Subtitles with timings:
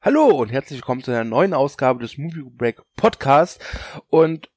[0.00, 3.60] Hallo und herzlich willkommen zu einer neuen Ausgabe des Movie Break Podcast
[4.10, 4.48] und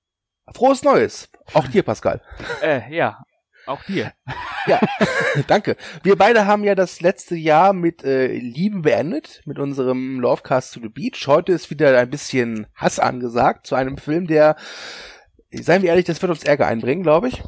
[0.53, 1.31] frohes Neues.
[1.55, 2.21] Auch dir, Pascal.
[2.61, 3.23] Äh, ja,
[3.65, 4.13] auch dir.
[4.67, 4.79] Ja,
[5.47, 5.77] danke.
[6.03, 10.79] Wir beide haben ja das letzte Jahr mit äh, Liebe beendet, mit unserem Lovecast to
[10.79, 11.25] the Beach.
[11.25, 14.55] Heute ist wieder ein bisschen Hass angesagt zu einem Film, der,
[15.49, 17.41] seien wir ehrlich, das wird uns Ärger einbringen, glaube ich.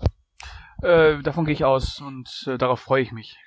[0.82, 3.38] Äh, davon gehe ich aus und äh, darauf freue ich mich.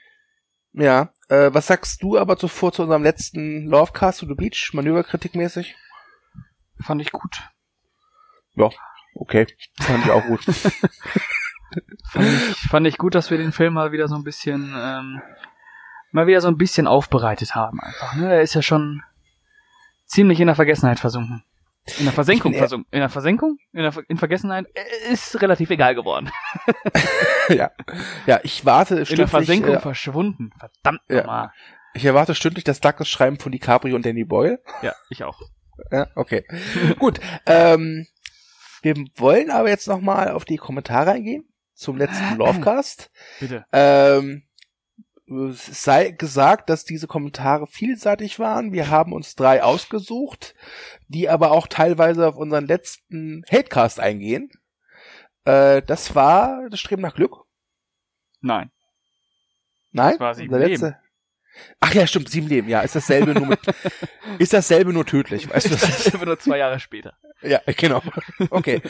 [0.76, 5.74] Ja, äh, was sagst du aber zuvor zu unserem letzten Lovecast to the Beach, Manöverkritikmäßig?
[6.80, 7.40] Fand ich gut.
[8.56, 8.68] Ja,
[9.14, 9.46] okay,
[9.80, 10.44] fand ich auch gut.
[12.10, 15.22] fand, ich, fand ich gut, dass wir den Film mal wieder so ein bisschen, ähm,
[16.12, 18.14] mal wieder so ein bisschen aufbereitet haben einfach.
[18.14, 18.34] Ne?
[18.34, 19.02] Er ist ja schon
[20.04, 21.42] ziemlich in der Vergessenheit versunken.
[21.98, 22.88] In der Versenkung versunken.
[22.90, 23.58] In der Versenkung?
[23.72, 24.66] In der in Vergessenheit?
[24.74, 26.30] Äh, ist relativ egal geworden.
[27.48, 27.70] ja.
[28.26, 29.10] Ja, ich warte stündlich.
[29.10, 30.50] In der Versenkung äh, verschwunden.
[30.58, 31.18] Verdammt ja.
[31.18, 31.52] nochmal.
[31.94, 34.60] Ich erwarte stündlich das Douglas Schreiben von DiCaprio und Danny Boyle.
[34.82, 35.40] Ja, ich auch.
[35.90, 36.44] Ja, okay.
[36.98, 37.20] Gut.
[37.46, 38.06] Ähm,
[38.82, 43.10] wir wollen aber jetzt nochmal auf die Kommentare eingehen zum letzten Lovecast.
[43.40, 43.64] Bitte.
[43.72, 44.42] Ähm,
[45.26, 48.72] sei gesagt, dass diese Kommentare vielseitig waren.
[48.72, 50.54] Wir haben uns drei ausgesucht,
[51.08, 54.50] die aber auch teilweise auf unseren letzten Hatecast eingehen.
[55.44, 57.44] Äh, das war das Streben nach Glück.
[58.40, 58.70] Nein.
[59.92, 60.12] Nein?
[60.12, 60.94] Das war sieben Leben.
[61.80, 62.82] Ach ja, stimmt, sieben Leben, ja.
[62.82, 63.60] Ist dasselbe nur mit,
[64.38, 65.74] ist dasselbe nur tödlich, weißt du?
[65.74, 67.14] Ist dasselbe nur zwei Jahre später.
[67.42, 68.02] Ja, genau.
[68.50, 68.82] Okay.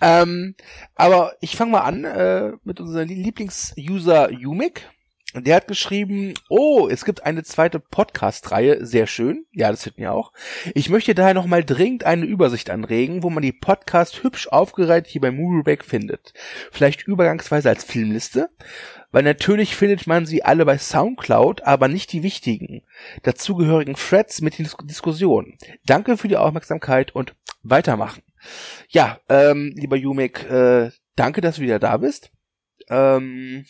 [0.00, 0.54] ähm,
[0.94, 4.30] aber ich fange mal an äh, mit unserem Lieblings-User
[5.34, 9.44] Der hat geschrieben, oh, es gibt eine zweite Podcast-Reihe, sehr schön.
[9.52, 10.32] Ja, das finden wir auch.
[10.74, 15.20] Ich möchte daher nochmal dringend eine Übersicht anregen, wo man die Podcast hübsch aufgereiht hier
[15.20, 16.32] bei Movieback findet.
[16.72, 18.48] Vielleicht übergangsweise als Filmliste,
[19.12, 22.82] weil natürlich findet man sie alle bei Soundcloud, aber nicht die wichtigen,
[23.22, 25.58] dazugehörigen Threads mit den Dis Diskussionen.
[25.84, 28.22] Danke für die Aufmerksamkeit und weitermachen.
[28.88, 32.30] Ja, ähm, lieber Jumek, äh, danke, dass du wieder da bist.
[32.88, 33.66] Ähm,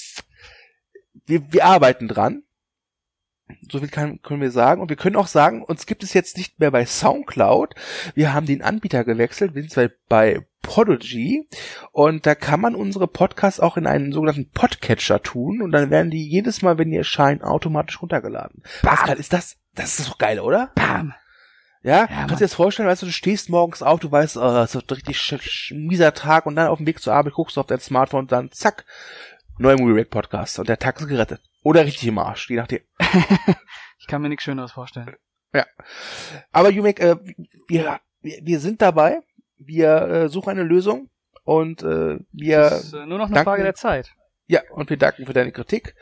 [1.29, 2.43] wir, wir arbeiten dran.
[3.71, 4.83] So viel kann, können wir sagen.
[4.83, 7.75] Und wir können auch sagen, uns gibt es jetzt nicht mehr bei Soundcloud.
[8.15, 9.55] Wir haben den Anbieter gewechselt.
[9.55, 11.49] Wir sind zwar bei Podigy.
[11.93, 15.63] Und da kann man unsere Podcasts auch in einen sogenannten Podcatcher tun.
[15.63, 18.63] Und dann werden die jedes Mal, wenn die erscheinen, automatisch runtergeladen.
[18.83, 18.95] Bam.
[18.95, 20.71] Pascal, ist das, das ist doch geil, oder?
[20.75, 21.15] Bam.
[21.83, 24.37] Ja, ja kannst du dir das vorstellen, weißt du, du stehst morgens auf, du weißt,
[24.37, 27.57] oh, es ist ein richtig mieser Tag und dann auf dem Weg zur Arbeit guckst
[27.57, 28.85] du auf dein Smartphone und dann zack,
[29.59, 31.43] neuer Movie Rack Podcast und der Tag ist gerettet.
[31.63, 32.81] Oder richtig im Arsch, je nachdem.
[33.99, 35.17] ich kann mir nichts Schöneres vorstellen.
[35.53, 35.67] Ja.
[36.53, 37.17] Aber Jumek, äh,
[37.67, 39.21] wir, wir sind dabei.
[39.57, 41.11] Wir äh, suchen eine Lösung
[41.45, 42.59] und äh, wir.
[42.59, 44.15] Das ist äh, nur noch eine danken, Frage der Zeit.
[44.47, 45.95] Ja, und wir danken für deine Kritik.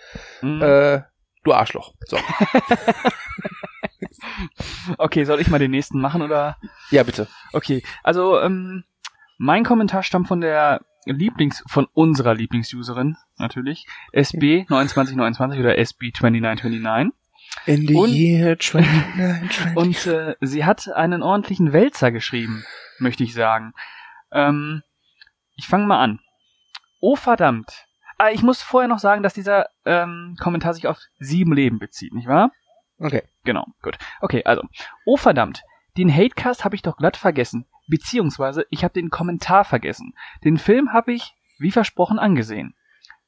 [0.43, 0.61] Mhm.
[0.61, 1.03] Äh,
[1.43, 1.95] du Arschloch.
[2.05, 2.19] So.
[4.99, 6.59] okay, soll ich mal den nächsten machen oder?
[6.91, 7.29] Ja, bitte.
[7.53, 8.85] Okay, also ähm,
[9.39, 17.11] mein Kommentar stammt von der Lieblings, von unserer Lieblingsuserin, natürlich, SB2929 oder SB2929.
[17.65, 22.65] In the und, year 29, Und äh, sie hat einen ordentlichen Wälzer geschrieben,
[22.99, 23.73] möchte ich sagen.
[24.33, 24.83] Ähm,
[25.57, 26.21] ich fange mal an.
[27.01, 27.87] Oh verdammt.
[28.19, 32.15] Ah, ich muss vorher noch sagen, dass dieser ähm, Kommentar sich auf sieben Leben bezieht,
[32.15, 32.51] nicht wahr?
[32.99, 33.23] Okay.
[33.45, 33.99] Genau, gut.
[34.21, 34.63] Okay, also.
[35.05, 35.63] Oh verdammt.
[35.97, 37.67] Den Hatecast habe ich doch glatt vergessen.
[37.87, 40.15] Beziehungsweise ich habe den Kommentar vergessen.
[40.45, 42.75] Den Film habe ich, wie versprochen, angesehen.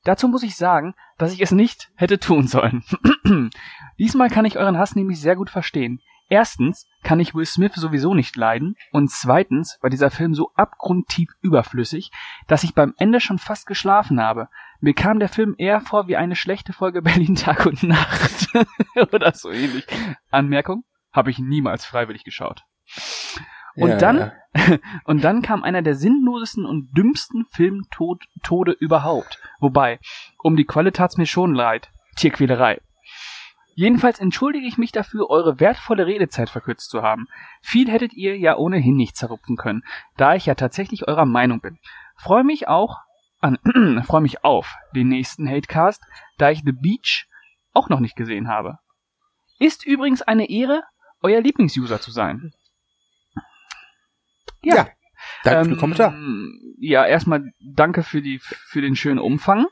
[0.04, 2.82] Dazu muss ich sagen, dass ich es nicht hätte tun sollen.
[3.98, 6.00] Diesmal kann ich euren Hass nämlich sehr gut verstehen.
[6.30, 11.30] Erstens kann ich Will Smith sowieso nicht leiden und zweitens war dieser Film so abgrundtief
[11.40, 12.10] überflüssig,
[12.46, 14.48] dass ich beim Ende schon fast geschlafen habe.
[14.80, 18.48] Mir kam der Film eher vor wie eine schlechte Folge Berlin Tag und Nacht
[19.12, 19.86] oder so ähnlich.
[20.30, 22.64] Anmerkung, habe ich niemals freiwillig geschaut.
[23.78, 24.78] Und ja, dann, ja.
[25.04, 29.40] und dann kam einer der sinnlosesten und dümmsten Filmtode überhaupt.
[29.60, 30.00] Wobei,
[30.38, 31.90] um die Qualle tat's mir schon leid.
[32.16, 32.80] Tierquälerei.
[33.74, 37.28] Jedenfalls entschuldige ich mich dafür, eure wertvolle Redezeit verkürzt zu haben.
[37.62, 39.84] Viel hättet ihr ja ohnehin nicht zerrupfen können,
[40.16, 41.78] da ich ja tatsächlich eurer Meinung bin.
[42.16, 42.96] Freue mich auch
[43.40, 43.58] an,
[44.04, 46.02] freue mich auf den nächsten Hatecast,
[46.38, 47.28] da ich The Beach
[47.72, 48.78] auch noch nicht gesehen habe.
[49.60, 50.82] Ist übrigens eine Ehre,
[51.22, 52.52] euer Lieblingsuser zu sein.
[54.62, 54.76] Ja.
[54.76, 54.88] ja
[55.44, 56.14] danke ähm, für den Kommentar.
[56.78, 59.66] Ja, erstmal danke für die für den schönen Umfang.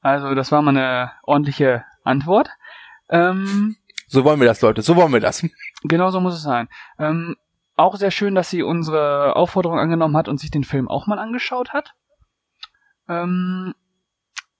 [0.00, 2.50] Also das war mal eine ordentliche Antwort.
[3.08, 3.76] Ähm,
[4.08, 4.82] so wollen wir das, Leute.
[4.82, 5.44] So wollen wir das.
[5.82, 6.68] Genau so muss es sein.
[6.98, 7.36] Ähm,
[7.76, 11.18] auch sehr schön, dass sie unsere Aufforderung angenommen hat und sich den Film auch mal
[11.18, 11.94] angeschaut hat.
[13.08, 13.74] Ähm,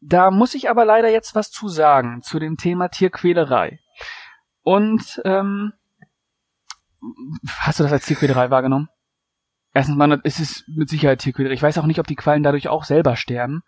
[0.00, 3.81] da muss ich aber leider jetzt was zu sagen zu dem Thema Tierquälerei.
[4.62, 5.73] Und ähm,
[7.58, 8.88] hast du das als Tierquälerei wahrgenommen?
[9.76, 11.52] Erstens mal, es ist mit Sicherheit Tierquälerei.
[11.52, 13.62] Ich weiß auch nicht, ob die Quallen dadurch auch selber sterben.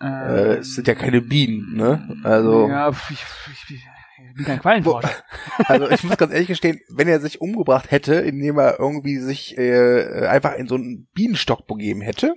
[0.00, 2.16] Äh, es sind ja keine Bienen, ne?
[2.22, 2.68] Also.
[2.68, 5.10] Ja, ich, ich, ich, ich bin kein Quallenforscher.
[5.66, 9.58] Also ich muss ganz ehrlich gestehen, wenn er sich umgebracht hätte, indem er irgendwie sich
[9.58, 12.36] äh, einfach in so einen Bienenstock begeben hätte,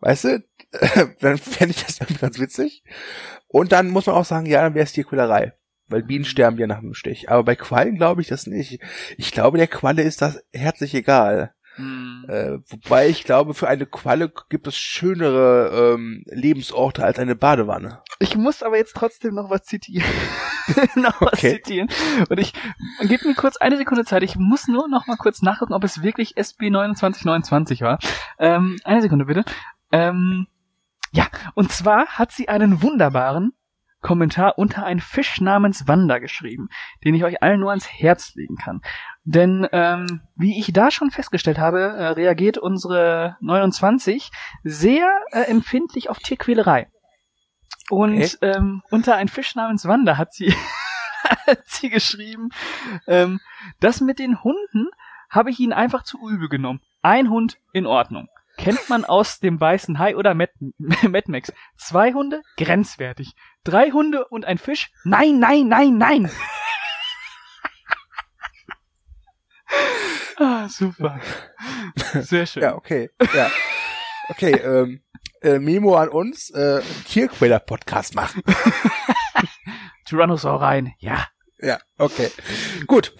[0.00, 0.44] weißt du,
[1.20, 2.84] dann fände ich das irgendwie ganz witzig.
[3.48, 5.54] Und dann muss man auch sagen, ja, dann wäre es Tierquälerei.
[5.86, 7.30] Weil Bienen sterben ja nach einem Stich.
[7.30, 8.80] Aber bei Quallen glaube ich das nicht.
[9.16, 11.54] Ich glaube, der Qualle ist das herzlich egal.
[11.80, 12.24] Hm.
[12.28, 18.02] Äh, wobei ich glaube, für eine Qualle gibt es schönere ähm, Lebensorte als eine Badewanne.
[18.18, 20.06] Ich muss aber jetzt trotzdem noch was zitieren.
[20.94, 21.56] noch was Okay.
[21.56, 21.88] zitieren.
[22.28, 22.52] Und ich,
[23.02, 24.22] gib mir kurz eine Sekunde Zeit.
[24.22, 27.98] Ich muss nur noch mal kurz nachgucken, ob es wirklich SB 2929 war.
[28.38, 29.44] Ähm, eine Sekunde bitte.
[29.92, 30.46] Ähm,
[31.12, 33.52] ja, und zwar hat sie einen wunderbaren
[34.00, 36.68] Kommentar unter ein Fisch namens Wanda geschrieben,
[37.04, 38.80] den ich euch allen nur ans Herz legen kann.
[39.24, 44.30] Denn ähm, wie ich da schon festgestellt habe, äh, reagiert unsere 29
[44.64, 46.88] sehr äh, empfindlich auf Tierquälerei.
[47.90, 48.36] Und Okay.
[48.42, 50.54] ähm, unter ein Fisch namens Wanda hat sie,
[51.46, 52.50] hat sie geschrieben,
[53.06, 53.40] ähm,
[53.80, 54.88] das mit den Hunden
[55.28, 56.80] habe ich ihnen einfach zu übel genommen.
[57.02, 58.28] Ein Hund in Ordnung.
[58.56, 61.52] Kennt man aus dem weißen Hai oder Mad, Mad Max.
[61.76, 62.42] Zwei Hunde?
[62.56, 63.34] Grenzwertig.
[63.64, 64.90] Drei Hunde und ein Fisch?
[65.04, 66.30] Nein, nein, nein, nein.
[70.38, 71.20] ah, super.
[72.14, 72.62] Sehr schön.
[72.62, 73.10] Ja, okay.
[73.34, 73.50] Ja.
[74.30, 75.02] Okay, ähm,
[75.42, 78.42] äh, Memo an uns, äh, Tierquäler-Podcast machen.
[80.06, 80.94] Tyrannosaurine.
[80.98, 81.26] Ja.
[81.62, 82.28] Ja, okay.
[82.86, 83.12] Gut.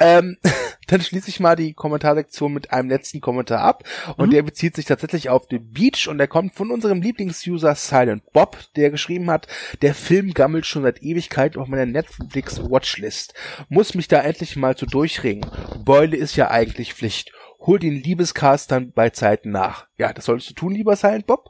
[0.00, 0.36] ähm,
[0.86, 3.84] dann schließe ich mal die Kommentarsektion mit einem letzten Kommentar ab.
[4.16, 4.30] Und Mhm.
[4.32, 8.58] der bezieht sich tatsächlich auf The Beach und der kommt von unserem Lieblingsuser Silent Bob,
[8.76, 9.46] der geschrieben hat,
[9.82, 13.34] der Film gammelt schon seit Ewigkeit auf meiner Netflix-Watchlist.
[13.68, 15.46] Muss mich da endlich mal zu durchringen.
[15.84, 17.32] Beule ist ja eigentlich Pflicht.
[17.60, 19.86] Hol den Liebescast dann bei Zeiten nach.
[19.96, 21.48] Ja, das solltest du tun, lieber Silent Bob.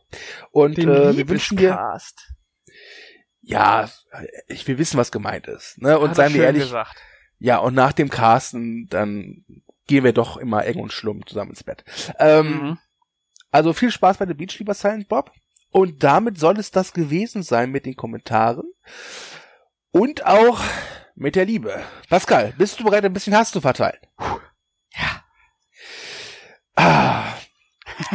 [0.53, 1.77] Und Den äh, wir wünschen dir.
[3.49, 3.89] Ja,
[4.49, 5.81] ich will wissen, was gemeint ist.
[5.81, 5.99] Ne?
[5.99, 6.97] Und Hat seien wir ehrlich, Gesagt.
[7.39, 9.45] ja, und nach dem Casten, dann
[9.87, 11.85] gehen wir doch immer eng und schlumm zusammen ins Bett.
[12.19, 12.79] Ähm, Mhm.
[13.53, 15.31] Also viel Spaß bei The Beach, lieber Silent Bob.
[15.71, 18.65] Und damit soll es das gewesen sein mit den Kommentaren.
[19.93, 20.61] Und auch
[21.15, 21.83] mit der Liebe.
[22.11, 23.99] Pascal, bist du bereit, ein bisschen Hass zu verteilen?
[24.93, 25.25] Ja.
[26.75, 27.33] Ah.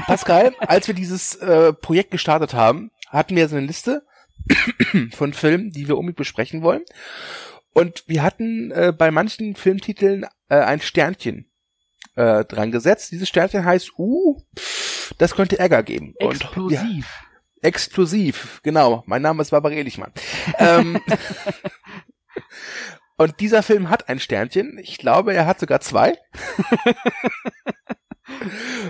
[0.05, 4.05] Pascal, als wir dieses äh, Projekt gestartet haben, hatten wir so eine Liste
[5.11, 6.83] von Filmen, die wir unbedingt besprechen wollen.
[7.73, 11.49] Und wir hatten äh, bei manchen Filmtiteln äh, ein Sternchen
[12.15, 13.11] äh, dran gesetzt.
[13.11, 14.41] Dieses Sternchen heißt, uh,
[15.17, 16.13] das könnte Ärger geben.
[16.19, 17.23] Und ja, Explosiv.
[17.61, 19.03] explosiv, genau.
[19.05, 20.11] Mein Name ist Barbara Elichmann.
[20.57, 20.99] ähm,
[23.17, 24.77] und dieser Film hat ein Sternchen.
[24.79, 26.17] Ich glaube, er hat sogar zwei.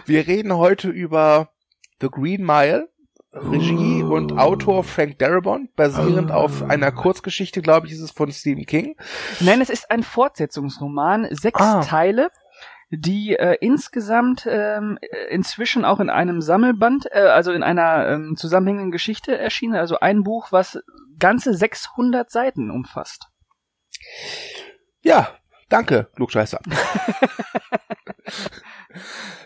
[0.05, 1.51] Wir reden heute über
[1.99, 2.89] The Green Mile.
[3.33, 6.35] Regie und Autor Frank Darabont, basierend Oh.
[6.35, 8.95] auf einer Kurzgeschichte, glaube ich, ist es von Stephen King.
[9.39, 11.81] Nein, es ist ein Fortsetzungsroman, sechs Ah.
[11.81, 12.29] Teile,
[12.89, 18.35] die äh, insgesamt ähm, äh, inzwischen auch in einem Sammelband, äh, also in einer ähm,
[18.35, 20.79] zusammenhängenden Geschichte erschienen, also ein Buch, was
[21.17, 23.27] ganze 600 Seiten umfasst.
[25.03, 25.29] Ja,
[25.69, 26.59] danke, Klugscheißer.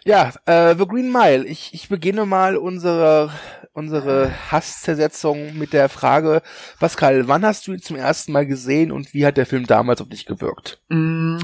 [0.06, 1.46] ja, äh, The Green Mile.
[1.46, 3.30] Ich, ich beginne mal unsere,
[3.76, 6.42] unsere Hasszersetzung mit der Frage,
[6.80, 10.02] Pascal, wann hast du ihn zum ersten Mal gesehen und wie hat der Film damals
[10.02, 10.82] auf dich gewirkt?
[10.90, 11.38] Mm,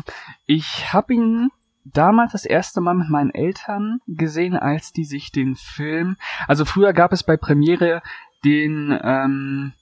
[0.45, 1.49] Ich habe ihn
[1.83, 6.15] damals das erste Mal mit meinen Eltern gesehen, als die sich den Film.
[6.47, 8.01] Also früher gab es bei Premiere
[8.45, 9.73] den ähm,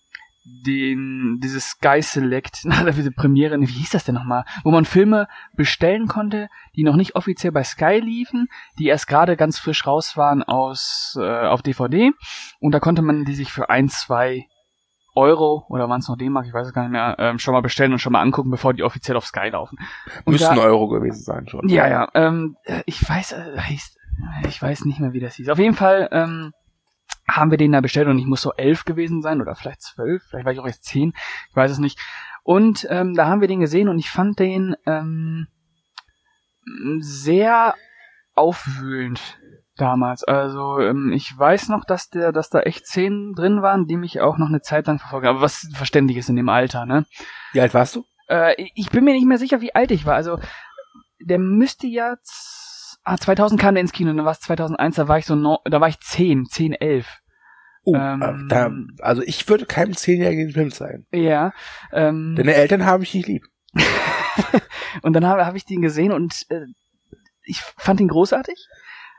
[0.66, 5.28] den dieses Sky Select, na, diese Premiere, wie hieß das denn nochmal, wo man Filme
[5.56, 10.18] bestellen konnte, die noch nicht offiziell bei Sky liefen, die erst gerade ganz frisch raus
[10.18, 12.12] waren aus äh, auf DVD
[12.60, 14.46] und da konnte man die sich für ein, zwei
[15.16, 17.62] Euro oder waren es noch D-Mark, ich weiß es gar nicht mehr, ähm, schon mal
[17.62, 19.78] bestellen und schon mal angucken, bevor die offiziell auf Sky laufen.
[20.26, 21.68] Und Müssten da- Euro gewesen sein schon.
[21.68, 22.08] ja, ja.
[22.14, 23.58] Ähm, äh, ich weiß, äh,
[24.48, 25.50] ich weiß nicht mehr, wie das hieß.
[25.50, 26.54] Auf jeden Fall ähm,
[27.30, 30.24] haben wir den da bestellt und ich muss so elf gewesen sein oder vielleicht zwölf,
[30.30, 31.14] vielleicht war ich auch erst zehn,
[31.50, 32.00] ich weiß es nicht.
[32.44, 35.48] Und ähm, da haben wir den gesehen und ich fand den ähm,
[37.00, 37.76] sehr
[38.36, 39.38] aufwühlend
[39.80, 40.24] damals.
[40.24, 44.22] Also ähm, ich weiß noch, dass der, dass da echt Szenen drin waren, die mich
[44.22, 45.28] auch noch eine Zeit lang verfolgen.
[45.28, 47.06] Aber was verständlich ist in dem Alter, ne?
[47.54, 48.06] Wie alt warst du?
[48.28, 50.16] Äh, ich bin mir nicht mehr sicher, wie alt ich war.
[50.16, 50.40] Also,
[51.20, 52.16] der müsste ja...
[53.04, 55.60] Ah, 2000 kam der ins Kino, dann war es 2001, da war ich so, no,
[55.66, 57.19] da war ich 10, 10, 11.
[57.94, 61.06] Oh, Ähm, äh, da, also ich würde keinem Zehnjährigen den Film zeigen.
[61.12, 61.54] Ja,
[61.92, 63.46] ähm, Deine Eltern habe ich nicht lieb.
[65.02, 66.66] und dann habe hab ich den gesehen und äh,
[67.44, 68.58] ich fand ihn großartig.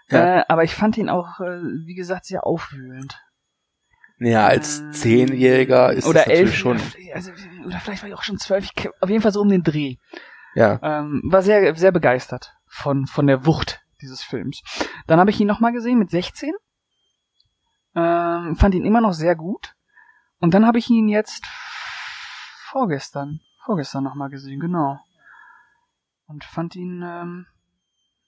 [0.09, 0.41] Ja.
[0.41, 3.21] Äh, aber ich fand ihn auch, äh, wie gesagt, sehr aufwühlend.
[4.19, 6.79] Ja, als Ähm, Zehnjähriger ist oder das elf, schon.
[7.15, 7.31] Also,
[7.65, 9.97] oder vielleicht war ich auch schon zwölf, ich, auf jeden Fall so um den Dreh.
[10.55, 10.79] Ja.
[10.83, 14.62] Ähm, war sehr, sehr begeistert von, von der Wucht dieses Films.
[15.07, 16.53] Dann habe ich ihn nochmal gesehen mit 16.
[17.94, 19.75] Ähm, fand ihn immer noch sehr gut.
[20.38, 21.47] Und dann habe ich ihn jetzt
[22.70, 24.99] vorgestern, vorgestern nochmal gesehen, genau.
[26.26, 27.47] Und fand ihn ähm,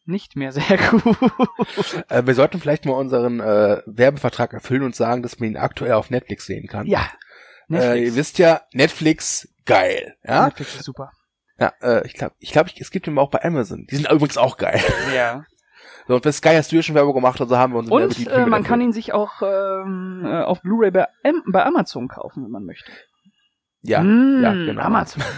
[0.05, 1.17] nicht mehr sehr gut.
[2.09, 5.93] Äh, wir sollten vielleicht mal unseren äh, Werbevertrag erfüllen und sagen, dass man ihn aktuell
[5.93, 6.87] auf Netflix sehen kann.
[6.87, 7.09] ja.
[7.71, 10.17] Äh, ihr wisst ja, Netflix geil.
[10.25, 10.45] Ja.
[10.47, 11.11] Netflix ist super.
[11.59, 13.87] Ja, äh, ich glaube, ich glaube, es gibt ihn auch bei Amazon.
[13.89, 14.83] Die sind übrigens auch geil.
[15.15, 15.45] Ja.
[16.09, 18.27] So, und bei Sky hast du ja schon Werbung gemacht, also haben wir uns Und
[18.27, 21.07] äh, man kann ihn sich auch ähm, äh, auf Blu-ray bei,
[21.53, 22.91] bei Amazon kaufen, wenn man möchte.
[23.85, 24.83] Ja, Mm, ja, genau.
[24.83, 25.23] Amazon.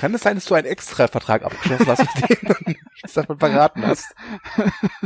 [0.00, 3.86] Kann es sein, dass du einen Extra-Vertrag abgeschlossen hast, mit dem du nichts davon verraten
[3.86, 4.14] hast?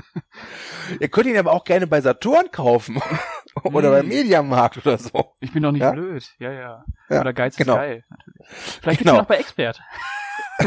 [1.01, 3.01] Ihr könnt ihn aber auch gerne bei Saturn kaufen.
[3.63, 5.33] oder beim Mediamarkt oder so.
[5.41, 5.93] Ich bin doch nicht Ja?
[5.93, 6.25] blöd.
[6.39, 6.85] Ja, ja.
[7.11, 7.75] Ja, Oder Geiz genau.
[7.75, 8.47] ist geil, natürlich.
[8.81, 9.13] Vielleicht Genau.
[9.13, 9.81] gibt's ihn auch bei Expert.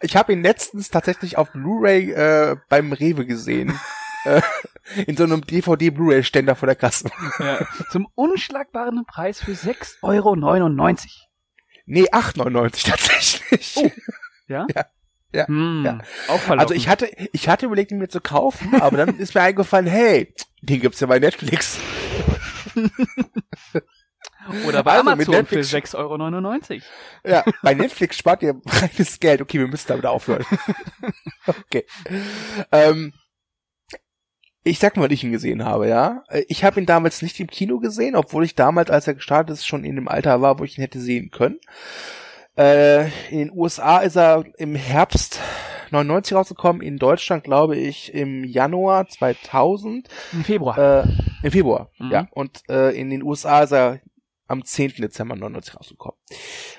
[0.00, 3.78] Ich habe ihn letztens tatsächlich auf Blu-ray äh, beim Rewe gesehen.
[4.24, 4.40] äh,
[5.06, 7.10] in so einem DVD-Blu-ray-Ständer vor der Kasse.
[7.40, 7.58] Ja.
[7.90, 10.34] Zum unschlagbaren Preis für 6,99 Euro.
[11.86, 13.74] Nee, 8,99 tatsächlich.
[13.76, 13.90] Oh.
[14.46, 14.66] Ja?
[14.74, 14.86] Ja.
[15.32, 15.46] Ja.
[15.46, 15.98] Hm, Ja.
[16.28, 16.60] Auch verlockend.
[16.60, 19.86] Also ich hatte, ich hatte überlegt, ihn mir zu kaufen, aber dann ist mir eingefallen,
[19.86, 21.78] hey, den gibt's ja bei Netflix.
[24.66, 25.94] Oder bei Also mit Amazon für Netflix- 6,99
[26.74, 26.82] Euro.
[27.26, 29.40] Ja, bei Netflix spart ihr reines Geld.
[29.42, 30.44] Okay, wir müssen damit aufhören.
[31.46, 31.84] okay.
[32.72, 33.12] Ähm,
[34.64, 36.24] ich sag mal, wann ich ihn gesehen habe, ja.
[36.48, 39.66] Ich habe ihn damals nicht im Kino gesehen, obwohl ich damals, als er gestartet ist,
[39.66, 41.58] schon in dem Alter war, wo ich ihn hätte sehen können.
[42.56, 45.40] Äh, in den USA ist er im Herbst
[45.90, 50.76] 99 rausgekommen, in Deutschland glaube ich im Januar 2000, Im Februar.
[51.06, 51.08] äh,
[51.42, 52.10] im Februar, Mhm.
[52.10, 52.28] ja.
[52.32, 54.00] Und äh, in den USA ist er
[54.48, 54.94] am 10.
[54.96, 56.18] Dezember 99 rausgekommen.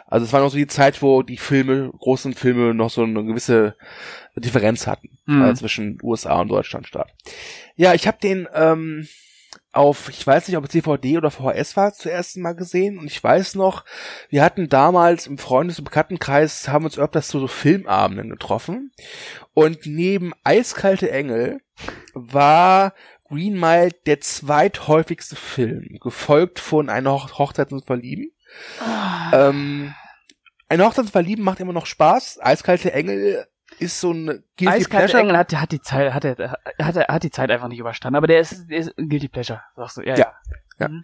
[0.08, 3.24] Also es war noch so die Zeit, wo die Filme, großen Filme noch so eine
[3.24, 3.76] gewisse
[4.36, 5.44] Differenz hatten Mhm.
[5.44, 7.14] äh, zwischen USA und Deutschland statt.
[7.76, 9.08] Ja, ich habe den ähm,
[9.72, 12.98] auf, ich weiß nicht, ob es DVD oder VHS war, zuerst mal gesehen.
[12.98, 13.86] Und ich weiß noch,
[14.30, 18.92] wir hatten damals im Freundes- und Bekanntenkreis, haben uns öfters zu so Filmabenden getroffen.
[19.54, 21.62] Und neben Eiskalte Engel
[22.14, 22.94] war
[23.30, 28.32] Green Mile der zweithäufigste Film, gefolgt von Eine Hoch Hochzeit und Verlieben.
[28.80, 29.50] Ah.
[29.50, 29.94] Ähm,
[30.68, 32.40] eine Hochzeit und Verlieben macht immer noch Spaß.
[32.42, 35.22] Eiskalte Engel ist so ein Guilty Eiskalte Pleasure.
[35.22, 38.18] Engel hat, hat die Zeit, hat, hat, er, hat die Zeit einfach nicht überstanden.
[38.18, 40.02] Aber der ist, der ist ein Guilty Pleasure, sagst du.
[40.02, 40.34] Ja, Ja.
[40.80, 40.88] ja.
[40.88, 41.04] Mhm.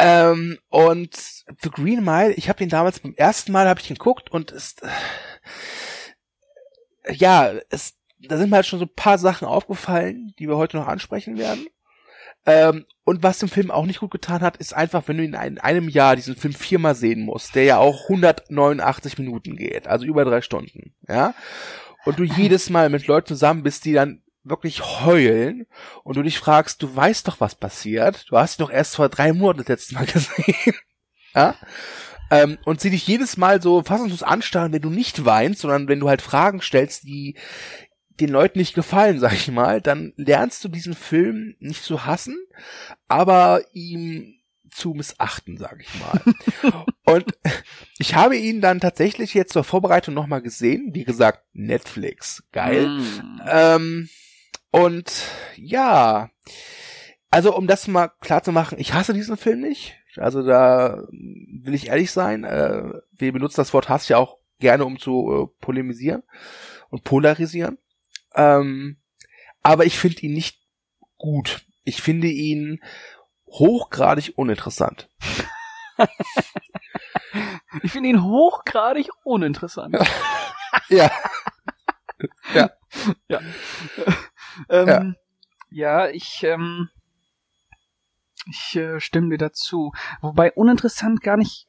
[0.00, 1.16] Ähm, und
[1.60, 4.52] The Green Mile, ich habe den damals beim ersten Mal habe ich ihn geguckt und
[4.52, 4.76] es
[7.02, 10.56] äh, ja, es da sind mir halt schon so ein paar Sachen aufgefallen, die wir
[10.56, 11.66] heute noch ansprechen werden.
[12.46, 15.34] Ähm, und was dem Film auch nicht gut getan hat, ist einfach, wenn du in
[15.34, 20.06] ein, einem Jahr diesen Film viermal sehen musst, der ja auch 189 Minuten geht, also
[20.06, 21.34] über drei Stunden, ja,
[22.04, 25.66] und du jedes Mal mit Leuten zusammen bist, die dann wirklich heulen
[26.04, 29.08] und du dich fragst, du weißt doch, was passiert, du hast ihn doch erst vor
[29.08, 30.74] drei Monaten das letzte Mal gesehen,
[31.34, 31.54] ja,
[32.30, 36.00] ähm, und sie dich jedes Mal so fassungslos anstarren, wenn du nicht weinst, sondern wenn
[36.00, 37.36] du halt Fragen stellst, die
[38.20, 42.38] den Leuten nicht gefallen, sag ich mal, dann lernst du diesen Film nicht zu hassen,
[43.06, 44.34] aber ihm
[44.70, 46.84] zu missachten, sag ich mal.
[47.04, 47.24] Und
[47.98, 50.90] ich habe ihn dann tatsächlich jetzt zur Vorbereitung nochmal gesehen.
[50.92, 52.44] Wie gesagt, Netflix.
[52.52, 52.86] Geil.
[52.88, 53.40] Mhm.
[53.46, 54.08] Ähm,
[54.70, 55.10] und
[55.56, 56.28] ja,
[57.30, 59.96] also um das mal klar zu machen, ich hasse diesen Film nicht.
[60.16, 62.44] Also da will ich ehrlich sein.
[62.44, 66.22] Äh, wir benutzen das Wort Hass ja auch gerne, um zu äh, polemisieren
[66.90, 67.78] und polarisieren.
[68.38, 68.96] Ähm,
[69.62, 70.58] aber ich finde ihn nicht
[71.18, 71.66] gut.
[71.84, 72.82] Ich finde ihn
[73.46, 75.08] hochgradig uninteressant.
[77.82, 79.94] Ich finde ihn hochgradig uninteressant.
[80.88, 81.10] Ja.
[82.54, 82.70] Ja.
[83.28, 83.40] ja.
[84.68, 85.16] ähm,
[85.70, 86.08] ja.
[86.08, 86.88] ich, ähm,
[88.46, 89.92] ich äh, stimme dir dazu.
[90.20, 91.66] Wobei uninteressant gar nicht.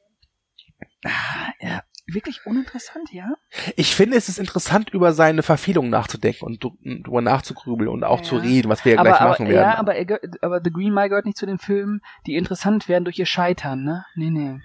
[1.04, 1.82] Ah, ja,
[2.14, 3.34] wirklich uninteressant, ja?
[3.76, 8.18] Ich finde, es ist interessant, über seine Verfehlung nachzudenken und dr- drüber nachzugrübeln und auch
[8.18, 8.24] Ja.
[8.24, 9.70] zu reden, was wir ja aber, gleich aber, machen werden.
[9.70, 13.04] Ja, aber, er, aber The Green Mile gehört nicht zu den Filmen, die interessant werden
[13.04, 14.04] durch ihr Scheitern, ne?
[14.14, 14.60] Nee, nee.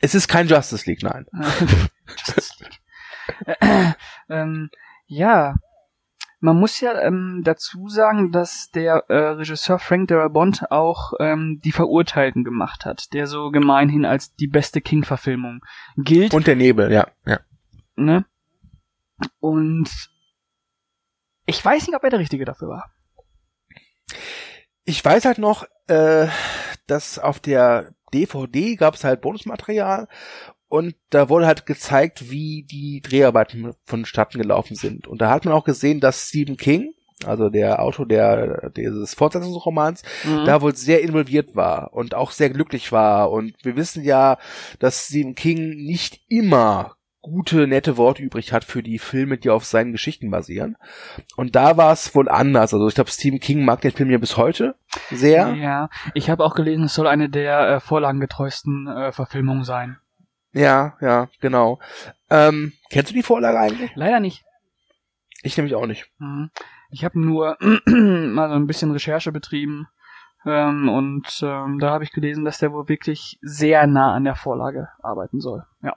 [0.00, 1.26] es ist kein Justice League, nein.
[2.26, 2.80] Justice League.
[4.28, 4.70] ähm,
[5.06, 5.54] ja.
[6.40, 11.72] Man muss ja ähm, dazu sagen, dass der äh, Regisseur Frank Darabont auch ähm, die
[11.72, 15.60] Verurteilten gemacht hat, der so gemeinhin als die beste King-Verfilmung
[15.98, 16.32] gilt.
[16.32, 17.40] Und der Nebel, ja, ja.
[17.96, 18.24] Ne?
[19.38, 19.90] Und
[21.44, 22.90] ich weiß nicht, ob er der Richtige dafür war.
[24.84, 26.26] Ich weiß halt noch, äh,
[26.86, 30.08] dass auf der DVD gab es halt Bonusmaterial
[30.70, 35.08] und da wurde halt gezeigt, wie die Dreharbeiten vonstatten gelaufen sind.
[35.08, 36.94] Und da hat man auch gesehen, dass Stephen King,
[37.26, 40.44] also der Autor der, dieses Fortsetzungsromans, mhm.
[40.44, 43.32] da wohl sehr involviert war und auch sehr glücklich war.
[43.32, 44.38] Und wir wissen ja,
[44.78, 49.64] dass Stephen King nicht immer gute, nette Worte übrig hat für die Filme, die auf
[49.64, 50.76] seinen Geschichten basieren.
[51.34, 52.72] Und da war es wohl anders.
[52.72, 54.76] Also ich glaube, Stephen King mag den Film ja bis heute
[55.10, 55.52] sehr.
[55.54, 59.98] Ja, ich habe auch gelesen, es soll eine der äh, vorlagengetreuesten äh, Verfilmungen sein.
[60.52, 61.78] Ja, ja, genau.
[62.28, 63.90] Ähm, kennst du die Vorlage eigentlich?
[63.94, 64.44] Leider nicht.
[65.42, 66.10] Ich nämlich auch nicht.
[66.18, 66.50] Mhm.
[66.90, 69.86] Ich habe nur mal so ein bisschen Recherche betrieben
[70.46, 74.36] ähm, und ähm, da habe ich gelesen, dass der wohl wirklich sehr nah an der
[74.36, 75.64] Vorlage arbeiten soll.
[75.82, 75.96] Ja.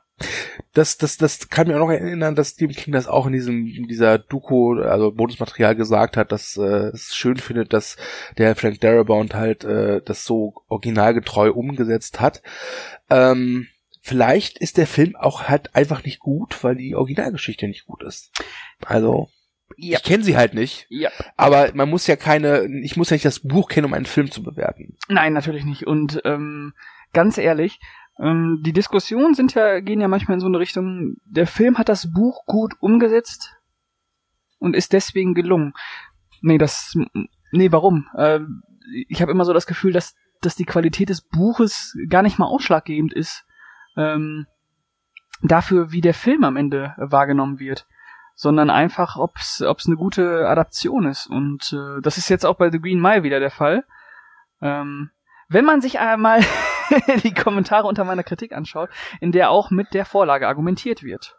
[0.73, 3.67] Das, das, das kann mir auch noch erinnern, dass Stephen King das auch in diesem,
[3.67, 7.97] in dieser Doku, also Bonusmaterial gesagt hat, dass äh, es schön findet, dass
[8.37, 12.41] der Frank Darabont halt äh, das so originalgetreu umgesetzt hat.
[13.09, 13.67] Ähm,
[14.03, 18.31] vielleicht ist der Film auch halt einfach nicht gut, weil die Originalgeschichte nicht gut ist.
[18.85, 19.29] Also,
[19.77, 19.97] ja.
[19.97, 20.85] ich kenne sie halt nicht.
[20.89, 21.09] Ja.
[21.37, 24.29] Aber man muss ja keine, ich muss ja nicht das Buch kennen, um einen Film
[24.29, 24.97] zu bewerten.
[25.07, 25.87] Nein, natürlich nicht.
[25.87, 26.73] Und ähm,
[27.13, 27.79] ganz ehrlich,
[28.19, 31.87] ähm, die Diskussionen sind ja, gehen ja manchmal in so eine Richtung, der Film hat
[31.87, 33.55] das Buch gut umgesetzt
[34.59, 35.73] und ist deswegen gelungen.
[36.41, 36.93] Nee, das,
[37.51, 38.09] nee, warum?
[38.17, 38.41] Äh,
[39.07, 42.47] ich habe immer so das Gefühl, dass, dass die Qualität des Buches gar nicht mal
[42.47, 43.45] ausschlaggebend ist
[43.97, 44.47] ähm,
[45.41, 47.87] dafür, wie der Film am Ende wahrgenommen wird,
[48.35, 51.27] sondern einfach, ob es eine gute Adaption ist.
[51.27, 53.83] Und äh, das ist jetzt auch bei The Green Mile wieder der Fall.
[54.61, 55.11] Ähm,
[55.49, 56.41] wenn man sich einmal
[57.23, 61.37] die Kommentare unter meiner Kritik anschaut, in der auch mit der Vorlage argumentiert wird.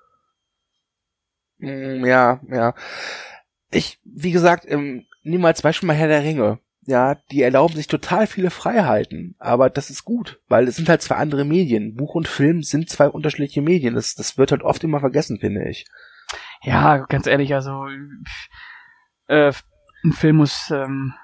[1.58, 2.74] Mm, ja, ja.
[3.70, 7.86] Ich, wie gesagt, ähm, nimm mal Beispiel mal Herr der Ringe ja, die erlauben sich
[7.86, 11.94] total viele Freiheiten, aber das ist gut, weil es sind halt zwei andere Medien.
[11.94, 13.94] Buch und Film sind zwei unterschiedliche Medien.
[13.94, 15.86] Das, das wird halt oft immer vergessen, finde ich.
[16.62, 17.86] Ja, ganz ehrlich, also
[19.28, 19.52] äh,
[20.04, 21.14] ein Film muss ähm,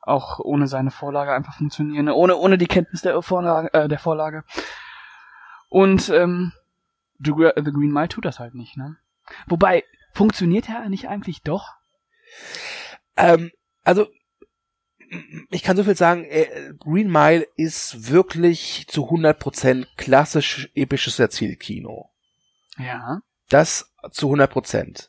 [0.00, 2.14] auch ohne seine Vorlage einfach funktionieren, ne?
[2.14, 3.72] ohne ohne die Kenntnis der Vorlage.
[3.72, 4.44] Äh, der Vorlage.
[5.68, 6.52] Und ähm,
[7.18, 8.96] The, The Green Mile tut das halt nicht, ne?
[9.46, 11.74] Wobei funktioniert er nicht eigentlich doch?
[13.16, 13.50] Ähm,
[13.84, 14.06] also
[15.50, 22.10] ich kann so viel sagen, äh, Green Mile ist wirklich zu 100% klassisch episches Erzählkino.
[22.78, 23.20] Ja.
[23.48, 25.08] Das zu 100%.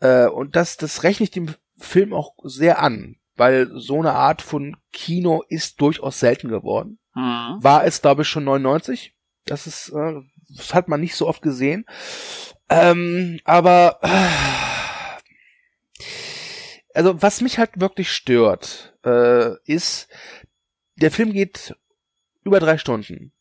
[0.00, 4.42] Äh, und das, das rechne ich dem Film auch sehr an, weil so eine Art
[4.42, 6.98] von Kino ist durchaus selten geworden.
[7.14, 7.58] Mhm.
[7.62, 9.14] War es, glaube ich, schon 99.
[9.44, 10.20] Das ist, äh,
[10.56, 11.84] das hat man nicht so oft gesehen.
[12.68, 14.28] Ähm, aber äh,
[16.94, 20.08] also was mich halt wirklich stört, äh, ist,
[20.96, 21.74] der Film geht
[22.44, 23.32] über drei Stunden.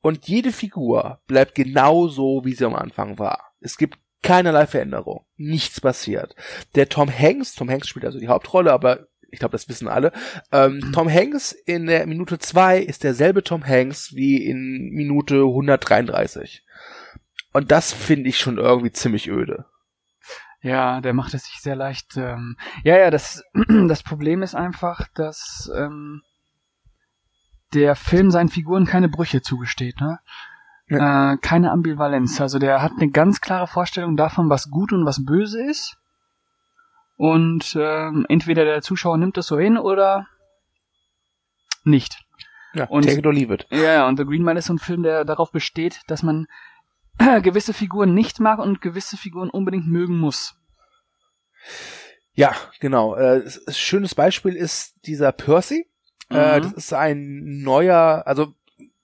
[0.00, 3.52] Und jede Figur bleibt genau so, wie sie am Anfang war.
[3.60, 5.24] Es gibt keinerlei Veränderung.
[5.36, 6.34] Nichts passiert.
[6.74, 10.12] Der Tom Hanks, Tom Hanks spielt also die Hauptrolle, aber ich glaube, das wissen alle.
[10.52, 16.64] Ähm, Tom Hanks in der Minute zwei ist derselbe Tom Hanks wie in Minute 133.
[17.52, 19.66] Und das finde ich schon irgendwie ziemlich öde.
[20.64, 22.16] Ja, der macht es sich sehr leicht.
[22.16, 23.44] Ähm, ja, ja, das,
[23.86, 26.22] das Problem ist einfach, dass ähm,
[27.74, 30.20] der Film seinen Figuren keine Brüche zugesteht, ne?
[30.88, 31.34] Ja.
[31.34, 32.40] Äh, keine Ambivalenz.
[32.40, 35.98] Also der hat eine ganz klare Vorstellung davon, was gut und was böse ist.
[37.18, 40.26] Und ähm, entweder der Zuschauer nimmt das so hin oder
[41.84, 42.24] nicht.
[42.72, 43.66] Ja, und, take it or leave it.
[43.70, 46.46] Ja, und The Green Mile ist so ein Film, der darauf besteht, dass man
[47.42, 50.56] gewisse Figuren nicht mag und gewisse Figuren unbedingt mögen muss.
[52.34, 53.14] Ja, genau.
[53.14, 55.86] Äh, ein schönes Beispiel ist dieser Percy.
[56.30, 56.38] Äh, mhm.
[56.38, 58.54] Äh, das ist ein neuer, also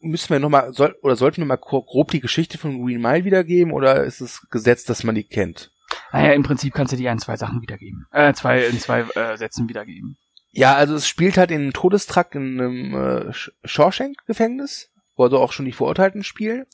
[0.01, 3.73] müssen wir nochmal, soll, oder sollten wir mal grob die Geschichte von Green Mile wiedergeben
[3.73, 5.71] oder ist es Gesetz, dass man die kennt?
[6.13, 8.07] Naja, im Prinzip kannst du die in zwei Sachen wiedergeben.
[8.11, 10.17] Äh, zwei, in zwei äh, Sätzen wiedergeben.
[10.53, 13.33] Ja, also es spielt halt in einem Todestrakt in einem äh,
[13.65, 14.90] Shawshank-Gefängnis
[15.23, 16.67] also auch schon die Verurteilten spielen.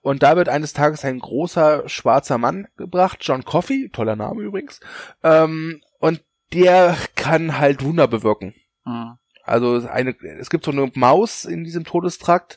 [0.00, 4.80] Und da wird eines Tages ein großer schwarzer Mann gebracht, John Coffey, toller Name übrigens,
[5.22, 8.54] ähm, und der kann halt Wunder bewirken.
[8.84, 9.18] Mhm.
[9.46, 12.56] Also eine, es gibt so eine Maus in diesem Todestrakt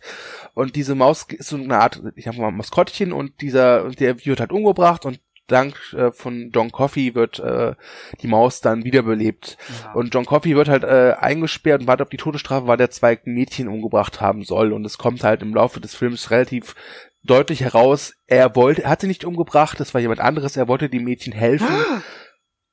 [0.53, 4.39] und diese Maus ist so eine Art, ich habe mal Maskottchen und dieser, der wird
[4.39, 7.75] halt umgebracht und dank äh, von John Coffey wird äh,
[8.21, 9.57] die Maus dann wiederbelebt.
[9.83, 9.93] Ja.
[9.93, 13.19] Und John Coffey wird halt äh, eingesperrt und wartet auf die Todesstrafe, weil der zwei
[13.25, 14.73] Mädchen umgebracht haben soll.
[14.73, 16.75] Und es kommt halt im Laufe des Films relativ
[17.23, 20.89] deutlich heraus, er wollte, er hat sie nicht umgebracht, das war jemand anderes, er wollte
[20.89, 21.67] den Mädchen helfen.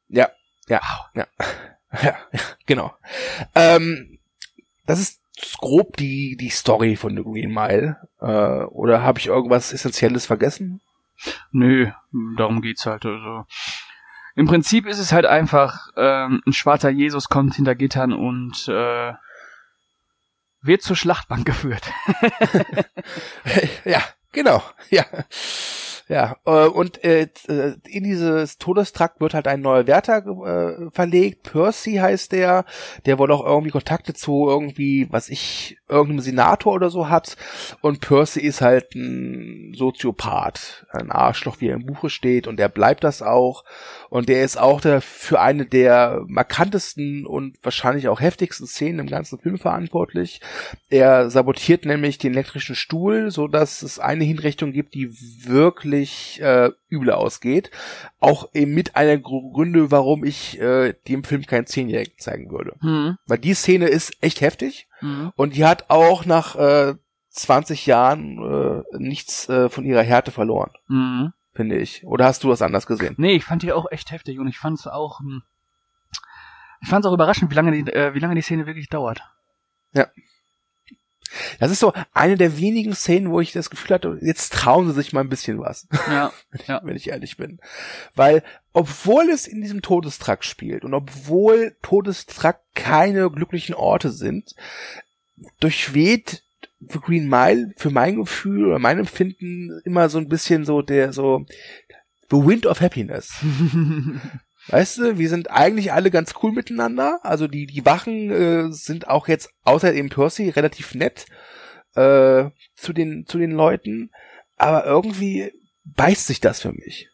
[0.08, 0.30] ja,
[0.68, 0.80] ja,
[1.14, 1.26] ja,
[2.02, 2.94] ja, ja, genau.
[3.54, 4.18] Ähm,
[4.86, 5.20] das ist
[5.58, 7.96] grob die, die Story von The Green Mile.
[8.20, 10.80] Äh, oder habe ich irgendwas Essentielles vergessen?
[11.52, 11.90] Nö,
[12.36, 13.06] darum geht's halt.
[13.06, 13.46] Also.
[14.36, 19.12] Im Prinzip ist es halt einfach, ähm, ein schwarzer Jesus kommt hinter Gittern und äh,
[20.60, 21.92] wird zur Schlachtbank geführt.
[23.84, 25.04] ja, genau, ja.
[26.06, 27.28] Ja, äh, und äh,
[27.86, 31.44] in dieses Todestrakt wird halt ein neuer Wärter äh, verlegt.
[31.44, 32.66] Percy heißt der,
[33.06, 37.36] der wohl auch irgendwie Kontakte zu irgendwie, was ich, irgendeinem Senator oder so hat.
[37.80, 42.68] Und Percy ist halt ein Soziopath, ein Arschloch, wie er im Buche steht, und der
[42.68, 43.64] bleibt das auch.
[44.10, 49.06] Und der ist auch der für eine der markantesten und wahrscheinlich auch heftigsten Szenen im
[49.06, 50.40] ganzen Film verantwortlich.
[50.90, 55.10] Er sabotiert nämlich den elektrischen Stuhl, so dass es eine Hinrichtung gibt, die
[55.46, 57.70] wirklich äh, übel ausgeht.
[58.20, 62.76] Auch eben mit einer Gr Gründe, warum ich äh, dem Film keinen Zehnjährigen zeigen würde.
[62.80, 63.16] Hm.
[63.26, 65.32] Weil die Szene ist echt heftig Hm.
[65.36, 66.94] und die hat auch nach äh,
[67.30, 71.32] 20 Jahren äh, nichts äh, von ihrer Härte verloren, Hm.
[71.52, 72.04] finde ich.
[72.06, 73.14] Oder hast du das anders gesehen?
[73.18, 75.42] Nee, ich fand die auch echt heftig und ich fand es auch, hm,
[76.80, 79.20] ich fand es auch überraschend, wie lange die, äh, wie lange die Szene wirklich dauert.
[81.58, 84.94] Das ist so eine der wenigen Szenen, wo ich das Gefühl hatte, jetzt trauen sie
[84.94, 85.86] sich mal ein bisschen was.
[86.08, 86.32] Ja,
[86.66, 86.80] ja.
[86.84, 87.60] wenn ich ehrlich bin.
[88.14, 88.42] Weil,
[88.72, 94.54] obwohl es in diesem Todestrakt spielt und obwohl Todestrakt keine glücklichen Orte sind,
[95.60, 96.42] durchweht
[96.80, 101.12] The Green Mile für mein Gefühl oder mein Empfinden immer so ein bisschen so der,
[101.12, 101.46] so,
[102.30, 103.32] the wind of happiness.
[104.68, 107.20] Weißt du, wir sind eigentlich alle ganz cool miteinander.
[107.22, 111.26] Also die, die Wachen äh, sind auch jetzt, außer eben Percy, relativ nett
[111.94, 114.10] äh, zu den, zu den Leuten.
[114.56, 115.52] Aber irgendwie
[115.84, 117.08] beißt sich das für mich.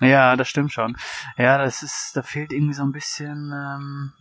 [0.00, 0.96] ja, das stimmt schon.
[1.36, 4.12] Ja, das ist, da fehlt irgendwie so ein bisschen, ähm,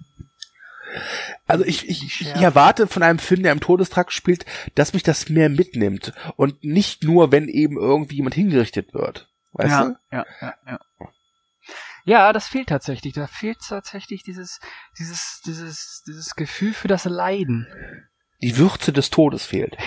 [1.47, 4.45] Also ich, ich, ich erwarte von einem Film, der im Todestrakt spielt,
[4.75, 6.13] dass mich das mehr mitnimmt.
[6.35, 9.29] Und nicht nur, wenn eben irgendwie jemand hingerichtet wird.
[9.53, 9.95] Weißt ja, du?
[10.11, 10.79] ja, ja, ja.
[12.05, 13.13] Ja, das fehlt tatsächlich.
[13.13, 14.59] Da fehlt tatsächlich dieses,
[14.97, 17.67] dieses, dieses, dieses Gefühl für das Leiden.
[18.41, 19.77] Die Würze des Todes fehlt.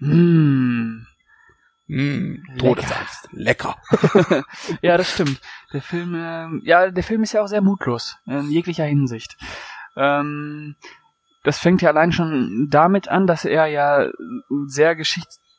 [0.00, 1.06] Mm.
[1.86, 2.58] Mm, Lecker.
[2.58, 3.28] Todesangst.
[3.32, 3.76] Lecker.
[4.82, 5.40] Ja, das stimmt.
[5.72, 9.36] Der Film, ähm, ja, der Film ist ja auch sehr mutlos in jeglicher Hinsicht.
[9.96, 10.76] Ähm,
[11.42, 14.08] das fängt ja allein schon damit an, dass er ja
[14.66, 14.94] sehr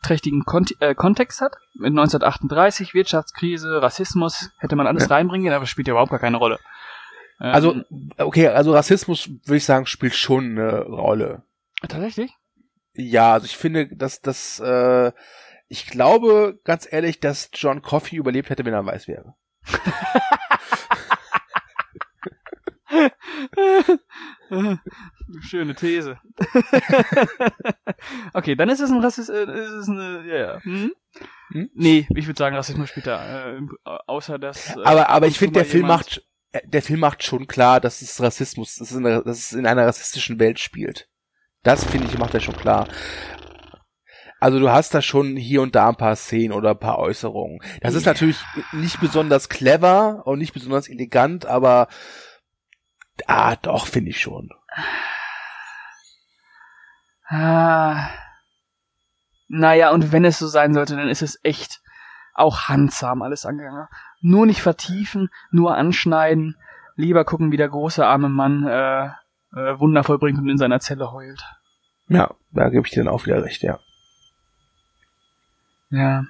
[0.06, 1.56] geschichtsträchtigen Kont äh, Kontext hat.
[1.74, 5.16] Mit 1938 Wirtschaftskrise, Rassismus, hätte man alles Ja.
[5.16, 6.60] reinbringen, aber spielt ja überhaupt gar keine Rolle.
[7.42, 7.76] Ähm, Also,
[8.18, 11.44] okay, also Rassismus, würde ich sagen, spielt schon eine Rolle.
[11.88, 12.32] tatsächlich?
[12.94, 15.12] Ja, also ich finde, dass das, äh,
[15.68, 19.34] ich glaube, ganz ehrlich, dass John Coffey überlebt hätte, wenn er weiß wäre.
[25.42, 26.20] Schöne These.
[28.34, 30.62] okay, dann ist es ein Rassist, äh, ist es eine, ja, ja.
[30.64, 30.92] Hm?
[31.52, 31.70] Hm?
[31.74, 34.70] Nee, ich würde sagen Rassismus spielt da, äh, außer dass.
[34.76, 37.80] Äh, Aber, aber ab ich finde, der Film macht, äh, der Film macht schon klar,
[37.80, 41.08] dass es Rassismus, dass es in einer, dass es in einer rassistischen Welt spielt.
[41.64, 42.88] Das finde ich, macht er schon klar.
[44.40, 47.60] Also du hast da schon hier und da ein paar Szenen oder ein paar Äußerungen.
[47.82, 48.12] Das ist Ja.
[48.14, 48.38] natürlich
[48.74, 51.88] nicht besonders clever und nicht besonders elegant, aber
[53.26, 54.50] ah, doch, finde ich schon.
[57.28, 58.10] Ah.
[59.48, 61.82] Naja, und wenn es so sein sollte, dann ist es echt
[62.34, 63.88] auch handsam alles angegangen.
[64.22, 66.58] Nur nicht vertiefen, nur anschneiden.
[66.96, 71.12] Lieber gucken, wie der große arme Mann äh, äh, Wunder vollbringt und in seiner Zelle
[71.12, 71.44] heult.
[72.08, 73.80] Ja, da gebe ich dir dann auch wieder recht, ja.
[75.90, 76.26] Ja.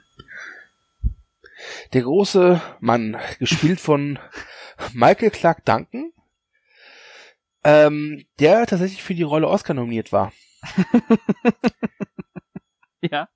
[1.93, 4.19] Der große Mann, gespielt von
[4.93, 6.12] Michael Clark Duncan,
[7.63, 10.31] ähm, der tatsächlich für die Rolle Oscar nominiert war.
[13.01, 13.30] Ja.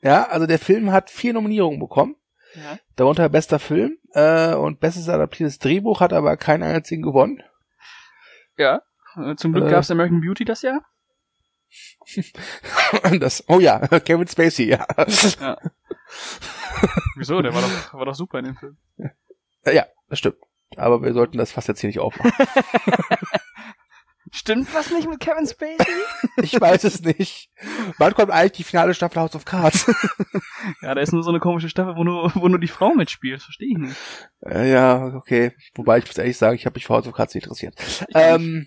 [0.00, 2.14] Ja, also der Film hat vier Nominierungen bekommen,
[2.54, 2.78] Ja.
[2.96, 7.42] darunter bester Film äh, und bestes adaptiertes Drehbuch, hat aber keinen einzigen gewonnen.
[8.56, 8.82] Ja.
[9.16, 9.70] Äh, Zum Glück Äh.
[9.70, 10.84] gab's American Beauty das Jahr.
[13.20, 14.86] das, oh ja, Kevin Spacey, ja.
[15.40, 15.56] Ja.
[17.16, 17.40] Wieso?
[17.42, 18.76] Der war doch, war doch super in dem Film.
[19.66, 20.36] ja, das stimmt.
[20.76, 22.32] Aber wir sollten das fast jetzt hier nicht aufmachen.
[24.34, 25.76] Stimmt was nicht mit Kevin Spacey?
[26.42, 27.50] Ich weiß es nicht.
[27.98, 29.86] Wann kommt eigentlich die finale Staffel House of Cards?
[30.82, 33.42] ja, da ist nur so eine komische Staffel, wo nur, wo nur die Frau mitspielt.
[33.42, 33.96] Verstehe ich nicht.
[34.40, 35.52] Äh, ja, okay.
[35.74, 37.74] Wobei ich muss ehrlich sagen, ich habe mich für House of Cards nicht interessiert.
[38.14, 38.66] Ähm,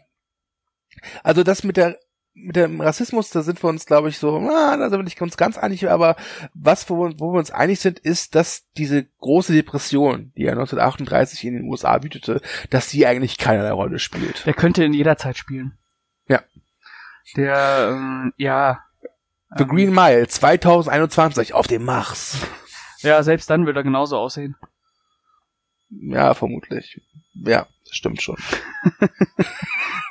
[1.24, 1.98] also das mit der
[2.36, 5.22] mit dem Rassismus, da sind wir uns, glaube ich, so, na, da sind wir nicht
[5.22, 6.18] uns ganz einig, aber
[6.54, 11.46] was, wo, wo wir uns einig sind, ist, dass diese große Depression, die ja 1938
[11.46, 14.46] in den USA wütete, dass die eigentlich keinerlei Rolle spielt.
[14.46, 15.78] Der könnte in jeder Zeit spielen.
[16.28, 16.44] Ja.
[17.38, 18.82] Der, ähm, ja.
[19.56, 22.38] The ähm, Green Mile 2021 auf dem Mars.
[23.00, 24.58] Ja, selbst dann würde er genauso aussehen.
[25.90, 27.02] Ja, vermutlich.
[27.34, 28.38] Ja, das stimmt schon.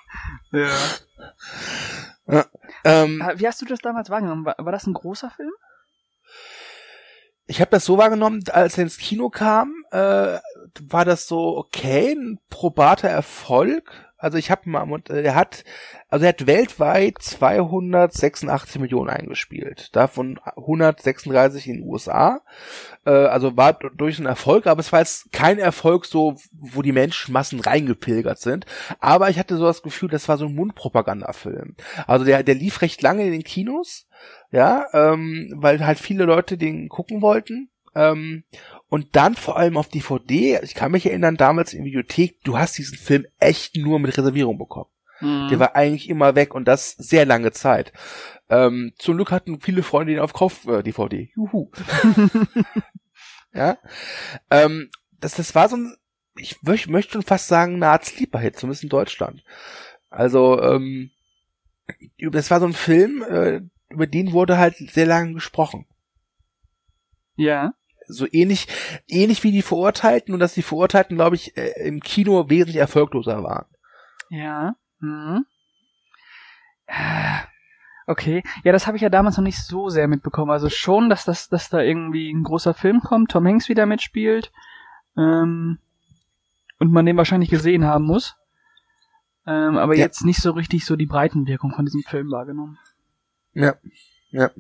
[2.27, 2.47] Ja.
[2.85, 4.45] Ähm, Wie hast du das damals wahrgenommen?
[4.45, 5.53] War, war das ein großer Film?
[7.47, 10.39] ich habe das so wahrgenommen, als er ins Kino kam, äh,
[10.81, 13.91] war das so okay, ein probater Erfolg.
[14.25, 15.65] Also ich habe mal, äh, er hat,
[16.09, 22.41] also er hat weltweit 286 Millionen eingespielt, davon 136 in den USA.
[23.05, 26.93] Äh, also war durch ein Erfolg, aber es war jetzt kein Erfolg so, wo die
[26.93, 28.65] Menschenmassen reingepilgert sind.
[28.99, 31.77] Aber ich hatte so das Gefühl, das war so ein Mundpropagandafilm.
[32.07, 34.09] Also der, der lief recht lange in den Kinos,
[34.51, 37.69] ja, ähm, weil halt viele Leute den gucken wollten.
[37.95, 38.45] Ähm,
[38.95, 42.79] und dann vor allem auf DVD, ich kann mich erinnern, damals in Videothek, du hast
[42.79, 44.89] diesen Film echt nur mit Reservierung bekommen.
[45.21, 45.49] Mhm.
[45.49, 47.93] Der war eigentlich immer weg und das sehr lange Zeit.
[48.49, 51.29] Ähm, zum Glück hatten viele Freunde ihn auf Kauf äh, DVD.
[51.35, 51.73] Juhu.
[53.53, 53.79] ja.
[54.49, 55.97] Ähm, das, das war so ein,
[56.37, 59.43] ich möcht, möchte schon fast sagen, eine Art Sleeper-Hit, zumindest in Deutschland.
[60.09, 61.11] Also, ähm,
[62.31, 65.85] das war so ein Film, äh, über den wurde halt sehr lange gesprochen.
[67.35, 67.75] ja.
[68.07, 68.69] So ähnlich,
[69.09, 73.43] ähnlich wie die Verurteilten, nur dass die Verurteilten, glaube ich, äh, im Kino wesentlich erfolgloser
[73.43, 73.67] waren.
[74.31, 74.77] Ja.
[75.01, 75.47] Mhm.
[78.07, 78.43] Okay.
[78.65, 80.51] Ja, das habe ich ja damals noch nicht so sehr mitbekommen.
[80.51, 84.53] Also schon, dass das, dass da irgendwie ein großer Film kommt, Tom Hanks wieder mitspielt.
[85.17, 85.79] Ähm,
[86.79, 88.37] und man den wahrscheinlich gesehen haben muss.
[89.47, 90.05] Ähm, aber Ja.
[90.05, 92.79] jetzt nicht so richtig so die Breitenwirkung von diesem Film wahrgenommen.
[93.53, 93.75] Ja,
[94.31, 94.51] ja.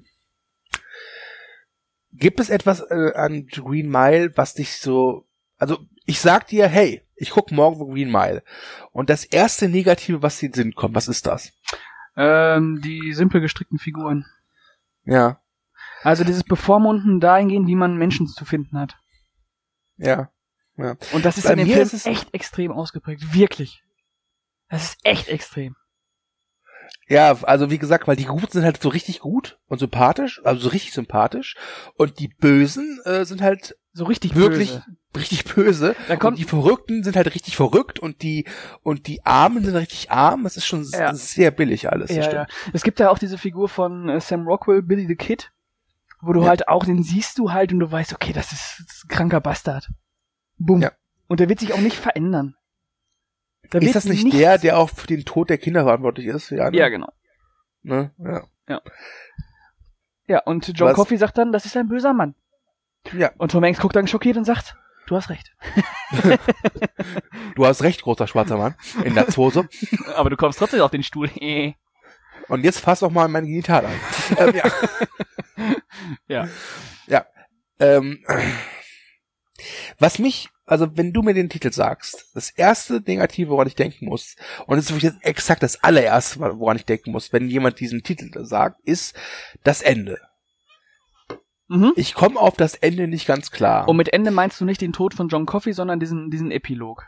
[2.16, 5.26] Gibt es etwas äh, an Green Mile, was dich so,
[5.58, 8.42] also ich sag dir, hey, ich guck morgen Green Mile
[8.92, 11.52] und das erste Negative, was dir in den Sinn kommt, was ist das?
[12.16, 14.26] Ähm, die simpel gestrickten Figuren.
[15.04, 15.40] Ja,
[16.02, 18.96] Also dieses Bevormunden dahingehend, wie man Menschen zu finden hat.
[19.96, 20.30] ja,
[20.76, 20.96] ja.
[21.12, 23.32] Und das ist Bei in dem mir Film ist es- echt extrem ausgeprägt.
[23.34, 23.82] Wirklich.
[24.68, 25.76] Das ist echt extrem.
[27.08, 30.62] Ja, also wie gesagt, weil die Guten sind halt so richtig gut und sympathisch, also
[30.62, 31.54] so richtig sympathisch
[31.96, 34.84] und die Bösen äh, sind halt So richtig wirklich böse.
[35.16, 38.46] richtig böse Da und kommt, die Verrückten sind halt richtig verrückt und die
[38.82, 40.44] und die Armen sind richtig arm.
[40.44, 41.12] Das ist schon Ja.
[41.14, 42.10] sehr billig alles.
[42.10, 42.34] ja, stimmt.
[42.34, 42.46] ja.
[42.72, 45.52] Es gibt ja auch diese Figur von äh, Sam Rockwell, Billy the Kid,
[46.22, 46.48] wo du Ja.
[46.48, 49.08] halt auch, den siehst du halt und du weißt, okay, das ist, das ist ein
[49.08, 49.88] kranker Bastard.
[50.56, 50.80] Bumm.
[50.80, 50.92] Ja.
[51.28, 52.54] Und der wird sich auch nicht verändern.
[53.70, 56.50] Da Ist das nicht nichts- der, der auch für den Tod der Kinder verantwortlich ist?
[56.50, 56.76] Ja, ne?
[56.76, 57.08] Ja, genau.
[57.82, 58.10] Ne?
[58.68, 58.80] ja.
[60.26, 62.34] Ja, und John Was- Coffey sagt dann, das ist ein böser Mann.
[63.12, 63.30] Ja.
[63.36, 64.74] Und Tom Hanks guckt dann schockiert und sagt,
[65.06, 65.52] du hast recht.
[67.54, 68.74] Du hast recht, großer schwarzer Mann.
[69.04, 69.68] In der Hose.
[70.16, 71.28] Aber du kommst trotzdem auf den Stuhl.
[72.48, 73.92] Und jetzt fass doch mal mein Genital an.
[74.38, 74.64] ähm, ja.
[76.28, 76.48] Ja.
[77.06, 77.26] Ja.
[77.80, 78.22] Ähm,
[79.98, 84.06] was mich, also wenn du mir den Titel sagst, das erste Negative, woran ich denken
[84.06, 88.02] muss, und das ist wirklich exakt das allererste, woran ich denken muss, wenn jemand diesen
[88.02, 89.14] Titel sagt, ist
[89.62, 90.18] das Ende.
[91.68, 91.92] mhm.
[91.96, 93.88] Ich komme auf das Ende nicht ganz klar.
[93.88, 97.04] Und mit Ende meinst du nicht den Tod von John Coffey, sondern diesen, diesen Epilog.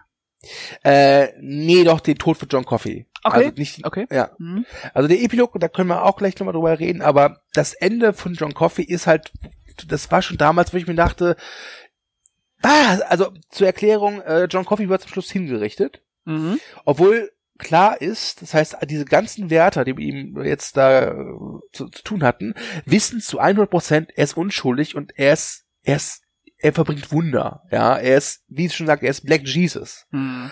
[0.84, 3.06] äh, nee, doch den Tod von John Coffey.
[3.24, 3.36] Okay.
[3.46, 4.06] Also nicht, Okay.
[4.10, 4.30] ja.
[4.38, 4.64] Mhm.
[4.94, 8.34] Also der Epilog, da können wir auch gleich nochmal drüber reden, aber das Ende von
[8.34, 9.32] John Coffey ist halt,
[9.88, 11.36] das war schon damals, wo ich mir dachte,
[12.62, 16.58] ah, also zur Erklärung, äh, John Coffey wird zum Schluss hingerichtet, Mhm.
[16.84, 21.14] obwohl klar ist, das heißt, diese ganzen Wärter, die mit ihm jetzt da äh,
[21.72, 25.96] zu, zu tun hatten, wissen zu 100 Prozent, er ist unschuldig und er ist, er
[25.96, 26.22] ist,
[26.58, 30.06] er verbringt Wunder, ja, er ist, wie ich schon sagte, er ist Black Jesus.
[30.10, 30.50] Mhm.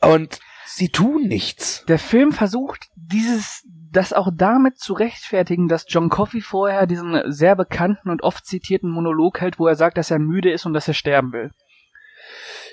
[0.00, 1.84] Und sie tun nichts.
[1.86, 7.56] Der Film versucht, dieses, das auch damit zu rechtfertigen, dass John Coffey vorher diesen sehr
[7.56, 10.88] bekannten und oft zitierten Monolog hält, wo er sagt, dass er müde ist und dass
[10.88, 11.50] er sterben will.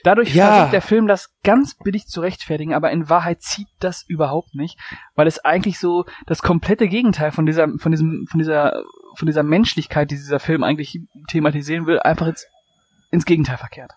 [0.03, 0.51] Dadurch Ja.
[0.51, 4.77] versucht der Film das ganz billig zu rechtfertigen, aber in Wahrheit zieht das überhaupt nicht,
[5.15, 8.83] weil es eigentlich so das komplette Gegenteil von dieser, von diesem, von dieser,
[9.15, 12.47] von dieser Menschlichkeit, die dieser Film eigentlich thematisieren will, einfach ins,
[13.11, 13.93] ins Gegenteil verkehrt.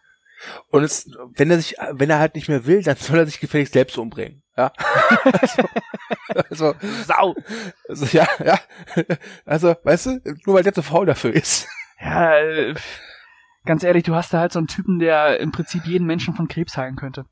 [0.69, 3.41] Und es, wenn er sich, wenn er halt nicht mehr will, dann soll er sich
[3.41, 4.43] gefälligst selbst umbringen.
[4.57, 4.73] Ja.
[5.25, 5.63] also,
[6.51, 7.35] also, Sau.
[7.89, 8.59] Also, ja, ja.
[9.45, 11.69] Also, weißt du, nur weil der zu faul dafür ist.
[12.01, 12.75] Ja, äh,
[13.65, 16.49] ganz ehrlich, du hast da halt so einen Typen, der im Prinzip jeden Menschen von
[16.49, 17.27] Krebs heilen könnte.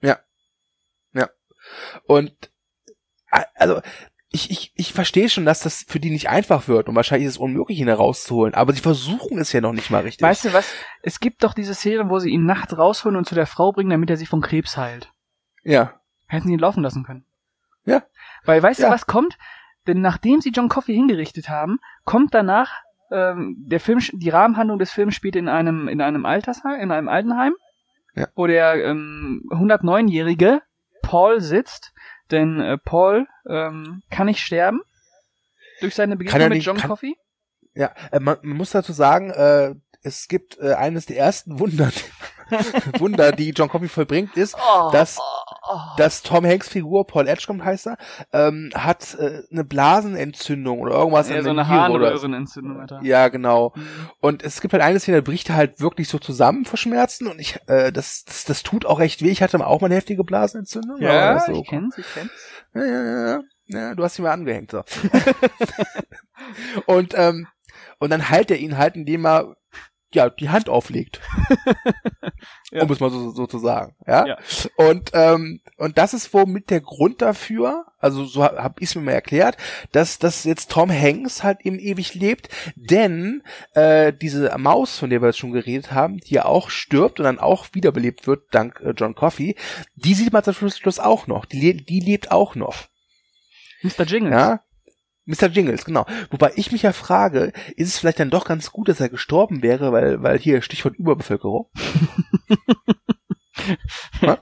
[0.00, 0.18] Ja.
[1.12, 1.28] Ja.
[2.06, 2.50] Und
[3.54, 3.80] also
[4.36, 7.34] ich, ich, ich verstehe schon, dass das für die nicht einfach wird und wahrscheinlich ist
[7.34, 10.22] es unmöglich, ihn herauszuholen, aber sie versuchen es ja noch nicht mal richtig.
[10.22, 10.70] Weißt du was?
[11.02, 13.88] Es gibt doch diese Szene, wo sie ihn nachts rausholen und zu der Frau bringen,
[13.88, 15.10] damit er sie von Krebs heilt.
[15.64, 15.94] Ja.
[16.26, 17.24] Hätten sie ihn laufen lassen können.
[17.86, 18.02] Ja.
[18.44, 18.88] Weil weißt ja.
[18.88, 19.38] du, was kommt?
[19.86, 24.92] Denn nachdem sie John Coffey hingerichtet haben, kommt danach ähm, der Film, die Rahmenhandlung des
[24.92, 27.54] Films spielt in einem in einem Altersheim, in einem Altenheim,
[28.14, 28.26] ja.
[28.34, 30.60] wo der ähm, 109-jährige
[31.02, 31.94] Paul sitzt
[32.30, 34.80] denn äh, Paul ähm, kann nicht sterben
[35.80, 37.16] durch seine Begegnung mit John kann, Coffey.
[37.74, 41.90] Ja, äh, man, man muss dazu sagen, äh, es gibt äh, eines der ersten Wunder,
[42.98, 45.18] Wunder, die John Coffey vollbringt, ist, oh, dass,
[45.68, 47.98] oh, dass Tom Hanks Figur, Paul Edgecombe heißt er,
[48.32, 51.28] ähm, hat äh, eine Blasenentzündung oder irgendwas.
[51.28, 53.00] Ja, so eine Harnröhrenentzündung, Alter.
[53.02, 53.72] Ja, genau.
[53.74, 54.10] Mhm.
[54.20, 57.26] Und es gibt halt eine Szene, da bricht er halt wirklich so zusammen vor Schmerzen
[57.26, 59.30] und ich, äh, das, das, das tut auch echt weh.
[59.30, 61.00] Ich hatte auch mal eine heftige Blasenentzündung.
[61.00, 61.52] Ja, so.
[61.52, 62.30] ich kenn's, ich kenn's.
[62.74, 63.40] Ja, ja, ja.
[63.66, 64.82] ja du hast ihn mal angehängt, so.
[66.86, 67.46] und, ähm,
[67.98, 69.56] und dann heilt er ihn halt, indem er
[70.16, 71.20] ja, die Hand auflegt.
[72.72, 72.82] ja.
[72.82, 73.94] Um es mal so, so zu sagen.
[74.06, 74.26] Ja.
[74.26, 74.38] ja.
[74.76, 78.94] Und, ähm, und das ist womit der Grund dafür, also so habe hab ich es
[78.94, 79.56] mir mal erklärt,
[79.92, 83.42] dass, dass jetzt Tom Hanks halt eben ewig lebt, denn
[83.74, 87.24] äh, diese Maus, von der wir jetzt schon geredet haben, die ja auch stirbt und
[87.24, 89.54] dann auch wiederbelebt wird, dank äh, John Coffey,
[89.94, 91.44] die sieht man zum Schluss auch noch.
[91.44, 92.86] Die, die lebt auch noch.
[93.82, 94.04] Mr.
[94.04, 94.32] Jingles.
[94.32, 94.60] Ja,
[95.26, 95.48] Mr.
[95.48, 96.06] Jingles, genau.
[96.30, 99.62] Wobei ich mich ja frage, ist es vielleicht dann doch ganz gut, dass er gestorben
[99.62, 101.68] wäre, weil, weil hier Stichwort Überbevölkerung.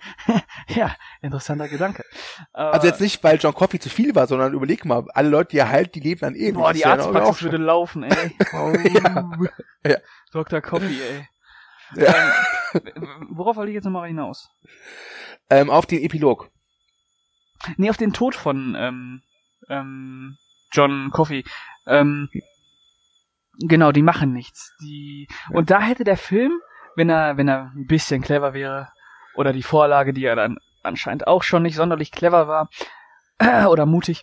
[0.69, 2.05] ja, interessanter Gedanke.
[2.53, 5.59] Also jetzt nicht, weil John Coffey zu viel war, sondern überleg mal, alle Leute, die
[5.59, 6.55] er halt, die leben dann ewig.
[6.55, 8.37] Boah, die Arztpraxis würde laufen, ey.
[8.53, 8.73] Oh.
[8.93, 9.31] ja.
[9.87, 9.97] ja.
[10.33, 10.61] Dr.
[10.61, 11.27] Coffey, ey.
[11.97, 12.15] Ja.
[12.75, 14.51] Ähm, worauf wollte ich jetzt nochmal hinaus?
[15.49, 16.51] Ähm, auf den Epilog.
[17.77, 19.23] Nee, auf den Tod von ähm,
[19.69, 20.37] ähm,
[20.75, 21.45] John Coffey.
[21.87, 22.29] Ähm,
[23.59, 24.75] genau, die machen nichts.
[24.81, 26.53] Die und da hätte der Film,
[26.97, 28.89] wenn er wenn er ein bisschen clever wäre
[29.35, 32.69] oder die Vorlage, die er dann anscheinend auch schon nicht sonderlich clever war
[33.39, 34.23] äh, oder mutig,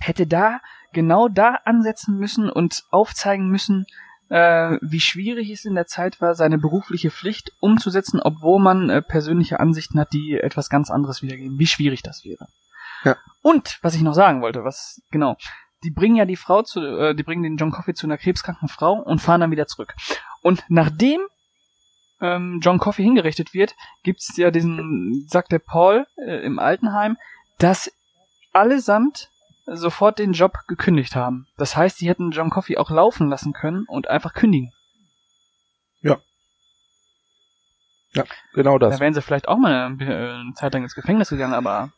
[0.00, 0.60] hätte da
[0.92, 3.86] genau da ansetzen müssen und aufzeigen müssen,
[4.28, 9.02] äh, wie schwierig es in der Zeit war, seine berufliche Pflicht umzusetzen, obwohl man äh,
[9.02, 11.58] persönliche Ansichten hat, die etwas ganz anderes wiedergeben.
[11.58, 12.46] Wie schwierig das wäre.
[13.04, 13.16] Ja.
[13.42, 15.36] Und was ich noch sagen wollte, was genau,
[15.84, 18.68] die bringen ja die Frau zu, äh, die bringen den John Coffey zu einer krebskranken
[18.68, 19.94] Frau und fahren dann wieder zurück.
[20.42, 21.20] Und nachdem
[22.20, 27.16] ähm, John Coffey hingerichtet wird, gibt's ja diesen, sagt der Paul äh, im Altenheim,
[27.58, 27.92] dass
[28.52, 29.30] allesamt
[29.66, 31.46] sofort den Job gekündigt haben.
[31.56, 34.72] Das heißt, sie hätten John Coffey auch laufen lassen können und einfach kündigen.
[36.00, 36.18] Ja.
[38.14, 38.94] Ja, genau das.
[38.94, 41.92] Da wären sie vielleicht auch mal eine, eine Zeit lang ins Gefängnis gegangen, aber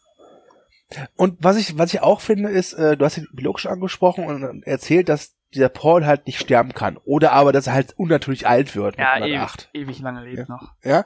[1.17, 4.63] und was ich, was ich auch finde, ist, äh, du hast ihn biologisch angesprochen und
[4.65, 6.99] erzählt, dass dieser Paul halt nicht sterben kann.
[7.05, 8.99] Oder aber, dass er halt unnatürlich alt wird.
[8.99, 10.45] Ja, ewig, ewig lange lebt ja.
[10.49, 10.73] noch.
[10.83, 11.05] Ja.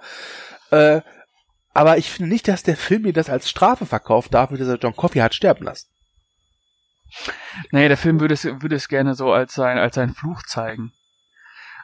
[0.70, 1.02] Äh,
[1.74, 4.78] aber ich finde nicht, dass der Film mir das als Strafe verkauft dafür, dass er
[4.78, 5.88] John Coffey hat sterben lassen.
[7.70, 10.92] Nee, der Film würde es, würde es gerne so als sein, als sein Fluch zeigen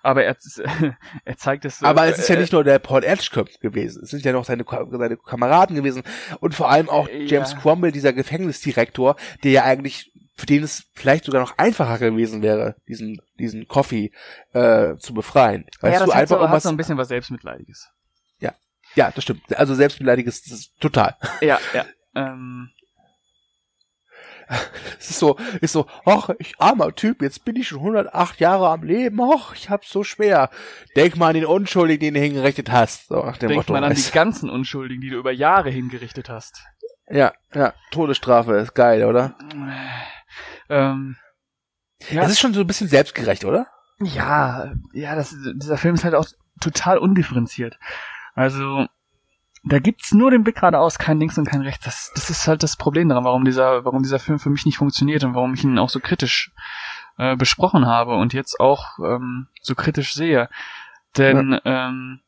[0.03, 0.37] aber er,
[1.25, 1.83] er zeigt es.
[1.83, 4.45] Aber es ist ja äh, nicht nur der Paul Edgecombe gewesen, es sind ja noch
[4.45, 6.03] seine, seine Kameraden gewesen
[6.41, 7.59] und vor allem auch James ja.
[7.59, 12.77] Cromwell, dieser Gefängnisdirektor, der ja eigentlich für den es vielleicht sogar noch einfacher gewesen wäre,
[12.87, 14.13] diesen diesen Coffee
[14.53, 15.67] äh, zu befreien.
[15.81, 17.89] Weißt ja, das du, hat einfach so, hat so ein bisschen was Selbstmitleidiges.
[18.39, 18.55] Ja,
[18.95, 19.43] ja, das stimmt.
[19.57, 21.17] Also Selbstmitleidiges total.
[21.41, 21.85] Ja, ja.
[22.15, 22.71] Ähm,
[24.99, 28.69] es ist so, ist so, ach, ich armer Typ, jetzt bin ich schon 108 Jahre
[28.69, 30.51] am Leben, ach, ich hab's so schwer.
[30.97, 33.09] Denk mal an den Unschuldigen, den du hingerichtet hast.
[33.09, 36.63] So Denk Motto, mal an die ganzen Unschuldigen, die du über Jahre hingerichtet hast.
[37.11, 39.37] Ja, ja, Todesstrafe ist geil, oder?
[40.69, 41.17] Ähm,
[42.11, 42.23] ja.
[42.23, 43.67] Es ist schon so ein bisschen selbstgerecht, oder?
[44.01, 46.27] Ja, ja, das, dieser Film ist halt auch
[46.61, 47.79] total undifferenziert.
[48.35, 48.87] Also,
[49.69, 51.85] da gibt's nur den Blick geradeaus, kein links und kein rechts.
[51.85, 54.79] Das, das ist halt das Problem daran, warum dieser, warum dieser Film für mich nicht
[54.79, 56.53] funktioniert und warum ich ihn auch so kritisch
[57.19, 60.49] äh, besprochen habe und jetzt auch ähm, so kritisch sehe.
[61.17, 61.89] Denn ja.
[61.89, 62.21] ähm,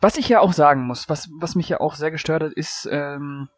[0.00, 2.88] was ich ja auch sagen muss, was, was mich ja auch sehr gestört hat, ist
[2.90, 3.48] ähm,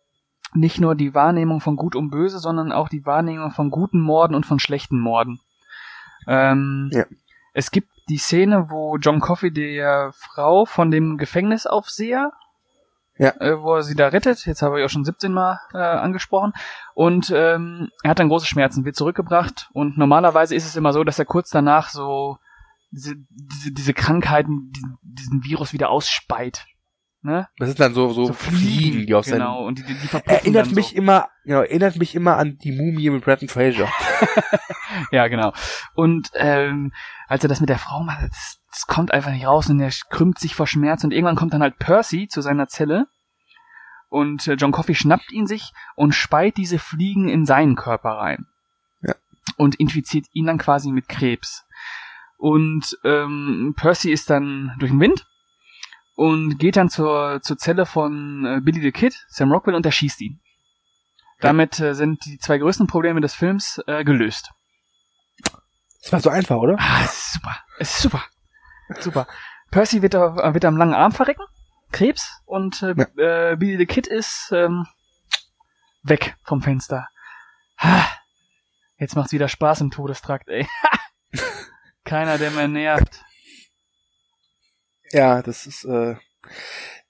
[0.54, 4.34] nicht nur die Wahrnehmung von Gut und Böse, sondern auch die Wahrnehmung von guten Morden
[4.34, 5.40] und von schlechten Morden.
[6.26, 7.04] Ähm, ja.
[7.54, 12.32] Es gibt die Szene, wo John Coffey der Frau von dem Gefängnisaufseher,
[13.16, 13.30] Ja.
[13.40, 16.52] äh, wo er sie da rettet, jetzt habe ich auch schon 17 Mal äh, angesprochen,
[16.94, 21.04] und ähm, er hat dann große Schmerzen, wird zurückgebracht und normalerweise ist es immer so,
[21.04, 22.38] dass er kurz danach so
[22.90, 26.66] diese, diese, diese Krankheiten, diesen, diesen Virus wieder ausspeit.
[27.22, 27.48] Ne?
[27.58, 30.74] Das sind dann so, so, Fliegen, die aus genau, und die, die, die Erinnert dann
[30.74, 30.96] mich so.
[30.96, 33.88] immer, genau, erinnert mich immer an die Mumie mit Bretton Fraser.
[35.10, 35.52] Ja, genau.
[35.94, 36.92] Und ähm,
[37.28, 39.90] als er das mit der Frau macht, das, das kommt einfach nicht raus und er
[40.10, 43.06] krümmt sich vor Schmerz und irgendwann kommt dann halt Percy zu seiner Zelle
[44.08, 48.46] und äh, John Coffey schnappt ihn sich und speit diese Fliegen in seinen Körper rein.
[49.02, 49.14] Ja.
[49.56, 51.64] Und infiziert ihn dann quasi mit Krebs.
[52.36, 55.26] Und ähm, Percy ist dann durch den Wind
[56.20, 60.20] und geht dann zur, zur Zelle von äh, Billy the Kid, Sam Rockwell, und erschießt
[60.20, 60.38] ihn.
[61.40, 64.50] Damit äh, sind die zwei größten Probleme des Films äh, gelöst.
[66.02, 66.76] Das war so einfach, oder?
[66.78, 67.56] Ah, es ist super.
[67.78, 68.22] Es ist super.
[68.98, 69.26] Super.
[69.70, 71.44] Percy wird, auf- wird am langen Arm verrecken.
[71.90, 72.30] Krebs.
[72.44, 72.90] Und äh,
[73.52, 74.86] äh, Billy the Kid ist ähm,
[76.02, 77.08] weg vom Fenster.
[77.78, 78.04] Ha.
[78.98, 80.68] Jetzt macht's wieder Spaß im Todestrakt, ey.
[82.04, 83.24] Keiner, der mehr nervt.
[85.12, 86.16] Ja, das ist, äh,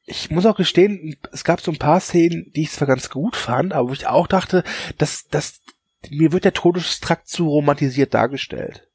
[0.04, 3.36] ich muss auch gestehen, es gab so ein paar Szenen, die ich zwar ganz gut
[3.36, 4.64] fand, aber wo ich auch dachte,
[4.98, 5.60] dass, dass,
[6.08, 8.88] mir wird der Todestrakt zu romantisiert dargestellt.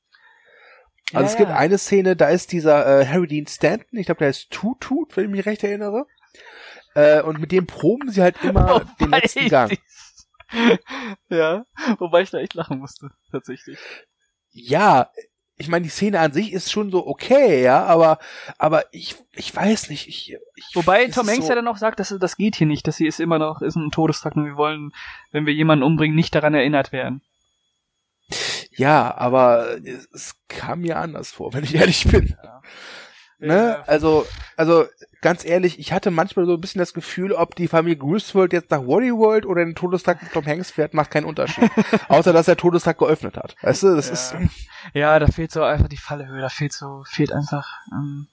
[1.14, 1.56] Also Ja, es gibt ja.
[1.56, 5.26] eine Szene, da ist dieser äh, Harry Dean Stanton, ich glaube, der ist Tutut, wenn
[5.26, 6.08] ich mich recht erinnere.
[6.96, 9.78] Äh, und mit dem proben sie halt immer den Wobei letzten Gang.
[11.30, 11.66] ja,
[12.00, 13.78] wobei ich da echt lachen musste, tatsächlich.
[14.52, 15.12] Ja,
[15.58, 18.20] ich meine, die Szene an sich ist schon so okay, ja, aber,
[18.58, 22.00] aber ich, ich weiß nicht, ich, ich Wobei Tom Hanks so, ja dann auch sagt,
[22.00, 24.58] dass das geht hier nicht, dass sie ist immer noch, ist ein Todestrakt und wir
[24.58, 24.92] wollen,
[25.32, 27.22] wenn wir jemanden umbringen, nicht daran erinnert werden.
[28.72, 32.36] Ja, aber es, es kam mir anders vor, wenn ich ehrlich bin.
[33.40, 33.84] Ne?
[33.88, 34.26] Also,
[34.56, 34.86] also
[35.22, 38.72] ganz ehrlich, ich hatte manchmal so ein bisschen das Gefühl, ob die Familie Griswold jetzt
[38.72, 41.70] nach Wally World oder den Todestrakt mit Tom Hanks fährt, macht keinen Unterschied.
[42.08, 43.56] Außer dass der Todestrakt geöffnet hat.
[43.62, 44.14] Weißt du, das Ja.
[44.14, 44.36] ist
[44.94, 48.28] Ja, da fehlt so einfach die Fallhöhe, da fehlt so, fehlt einfach, ähm,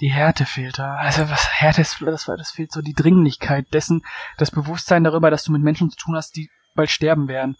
[0.00, 0.96] die Härte fehlt da.
[0.96, 4.02] Also was Härte ist, das, das fehlt so die Dringlichkeit dessen,
[4.38, 7.56] das Bewusstsein darüber, dass du mit Menschen zu tun hast, die bald sterben werden.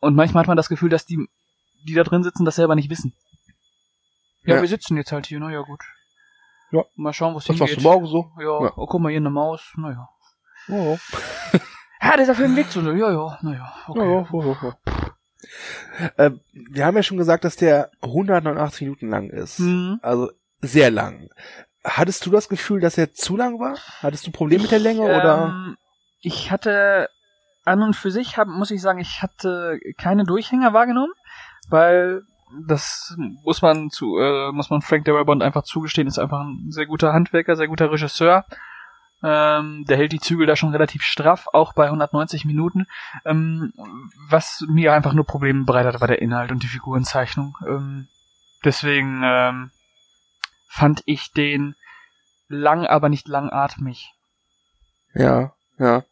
[0.00, 1.28] Und manchmal hat man das Gefühl, dass die,
[1.86, 3.14] die da drin sitzen, das selber nicht wissen.
[4.46, 4.60] Ja, Ja.
[4.62, 5.82] wir sitzen jetzt halt hier, naja, gut.
[6.70, 6.84] Ja.
[6.96, 7.84] Mal schauen, wo es was machst du hingeht.
[7.84, 8.30] morgen so?
[8.38, 8.72] Ja, Ja.
[8.76, 10.08] oh, guck mal, hier eine Maus, naja.
[10.68, 10.98] Oh,
[12.02, 13.98] Ja, dieser Film liegt so, ja, ja, naja, okay.
[14.00, 16.24] ja, ja, ja, ja.
[16.26, 19.58] Äh, wir haben ja schon gesagt, dass der 189 Minuten lang ist.
[19.58, 19.98] Hm.
[20.02, 20.30] Also
[20.60, 21.28] sehr lang.
[21.84, 23.76] Hattest du das Gefühl, dass er zu lang war?
[24.02, 25.46] Hattest du ein Problem mit der Länge oder?
[25.46, 25.76] Ähm,
[26.20, 27.08] ich hatte
[27.64, 31.12] an und für sich, hab, muss ich sagen, ich hatte keine Durchhänger wahrgenommen,
[31.68, 32.22] weil
[32.66, 36.86] das muss man zu, äh, muss man Frank Darabont einfach zugestehen, ist einfach ein sehr
[36.86, 38.44] guter Handwerker, sehr guter Regisseur.
[39.22, 42.86] Ähm, der hält die Zügel da schon relativ straff, auch bei 190 Minuten.
[43.24, 43.72] Ähm,
[44.28, 47.56] was mir einfach nur Probleme bereitet war der Inhalt und die Figurenzeichnung.
[47.66, 48.08] Ähm,
[48.64, 49.70] deswegen ähm,
[50.68, 51.74] fand ich den
[52.48, 54.12] lang, aber nicht langatmig.
[55.14, 56.04] Ja, ja.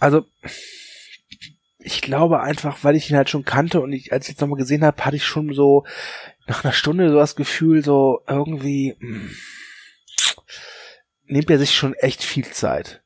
[0.00, 0.24] Also
[1.82, 4.58] ich glaube einfach, weil ich ihn halt schon kannte und ich, als ich jetzt nochmal
[4.58, 5.84] gesehen habe, hatte ich schon so
[6.46, 9.30] nach einer Stunde so das Gefühl, so irgendwie hm,
[11.26, 13.02] nimmt er sich schon echt viel Zeit.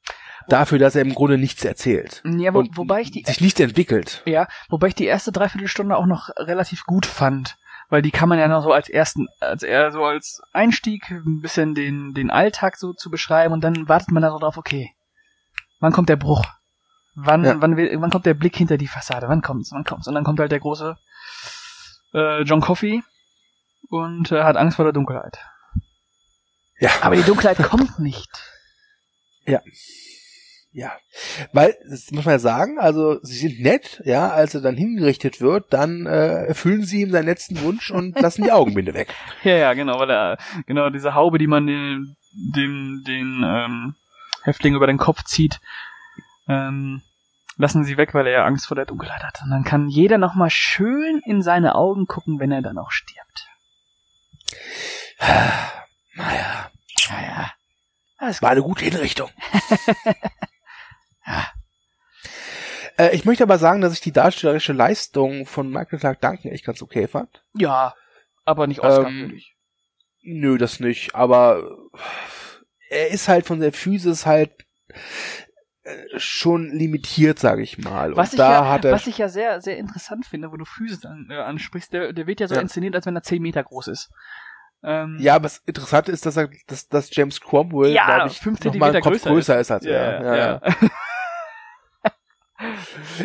[0.48, 2.22] Dafür, dass er im Grunde nichts erzählt.
[2.24, 4.22] Ja, wo, Und wobei ich die sich nichts entwickelt.
[4.26, 7.56] ja, wobei ich die erste Dreiviertelstunde auch noch relativ gut fand,
[7.88, 11.40] weil die kann man ja noch so als ersten, als eher so als Einstieg ein
[11.40, 14.90] bisschen den den Alltag so zu beschreiben und dann wartet man da so drauf, okay,
[15.80, 16.44] wann kommt der Bruch?
[17.14, 17.60] Wann Ja.
[17.60, 19.28] wann wann kommt der Blick hinter die Fassade?
[19.28, 19.70] Wann kommt's?
[19.72, 20.08] Wann kommt's?
[20.08, 20.96] Und dann kommt halt der große
[22.12, 23.02] äh, John Coffey
[23.88, 25.38] und äh, hat Angst vor der Dunkelheit.
[26.78, 26.90] Ja.
[27.02, 28.30] Aber die Dunkelheit kommt nicht.
[30.76, 30.90] Ja,
[31.52, 35.40] weil, das muss man ja sagen, also sie sind nett, ja, als er dann hingerichtet
[35.40, 39.14] wird, dann äh, erfüllen sie ihm seinen letzten Wunsch und lassen die Augenbinde weg.
[39.44, 40.36] Ja, ja, genau, weil er,
[40.66, 43.94] genau, diese Haube, die man den, den, den ähm,
[44.42, 45.60] Häftling über den Kopf zieht,
[46.48, 47.02] ähm,
[47.56, 49.40] lassen sie weg, weil er Angst vor der Dunkelheit hat.
[49.42, 53.48] Und dann kann jeder nochmal schön in seine Augen gucken, wenn er dann auch stirbt.
[56.16, 56.70] Naja,
[57.08, 57.50] Ja, ja.
[58.18, 59.30] Alles war eine gute Hinrichtung.
[62.98, 66.64] äh, ich möchte aber sagen, dass ich die darstellerische Leistung von Michael Clark Duncan echt
[66.64, 67.44] ganz okay fand.
[67.52, 67.94] Ja,
[68.44, 69.56] aber nicht Oscar-würdig.
[70.22, 71.68] Nö, das nicht, aber
[72.88, 74.52] er ist halt von der Physis halt
[76.16, 78.16] schon limitiert, sage ich mal.
[78.16, 80.64] Was ich, da ja, hat er was ich ja sehr, sehr interessant finde, wo du
[80.64, 82.60] Physis an, äh, ansprichst, der, der wird ja so Ja.
[82.60, 84.10] inszeniert, als wenn er 10 Meter groß ist.
[84.82, 88.62] Ähm, ja, was interessant ist, dass er, dass, dass James Cromwell, Ja, glaub ich, fünf
[88.64, 90.22] noch mal Kopf größer größer ist als er.
[90.24, 90.60] ja, ja.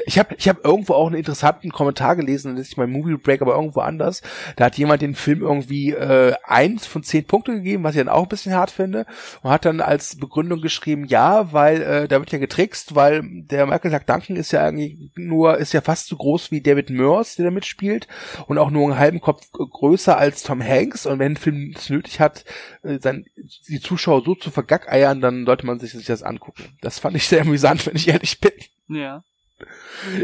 [0.07, 3.41] Ich habe ich hab irgendwo auch einen interessanten Kommentar gelesen, das ist mein Movie Break,
[3.41, 4.23] aber irgendwo anders.
[4.55, 8.09] Da hat jemand den Film irgendwie äh, eins von zehn Punkte gegeben, was ich dann
[8.09, 9.05] auch ein bisschen hart finde,
[9.43, 13.67] und hat dann als Begründung geschrieben, ja, weil äh, da wird ja getrickst, weil der
[13.67, 17.36] Michael Clark Duncan ist ja eigentlich nur, ist ja fast so groß wie David Moers,
[17.36, 18.07] der da mitspielt,
[18.47, 21.05] und auch nur einen halben Kopf größer als Tom Hanks.
[21.05, 22.45] Und wenn ein Film es nötig hat,
[22.82, 23.25] äh, dann
[23.67, 26.63] die Zuschauer so zu vergackeiern, dann sollte man sich, sich das angucken.
[26.82, 28.53] Das fand ich sehr amüsant, wenn ich ehrlich bin.
[28.89, 29.21] Ja.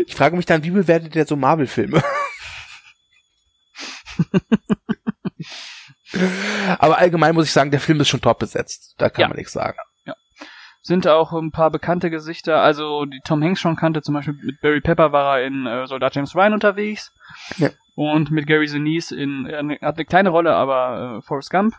[0.08, 2.02] Ich frage mich dann, wie bewertet der so Marvel-Filme?
[6.80, 8.96] Aber allgemein muss ich sagen, der Film ist schon top besetzt.
[8.98, 9.28] Da kann Ja.
[9.30, 9.78] man nichts sagen.
[10.82, 14.62] Sind auch ein paar bekannte Gesichter, also die Tom Hanks schon kannte, zum Beispiel mit
[14.62, 17.12] Barry Pepper war er in äh, Soldat James Ryan unterwegs.
[17.58, 17.72] Ja.
[17.96, 21.74] Und mit Gary Sinise in, er hat eine kleine Rolle, aber äh, Forrest Gump.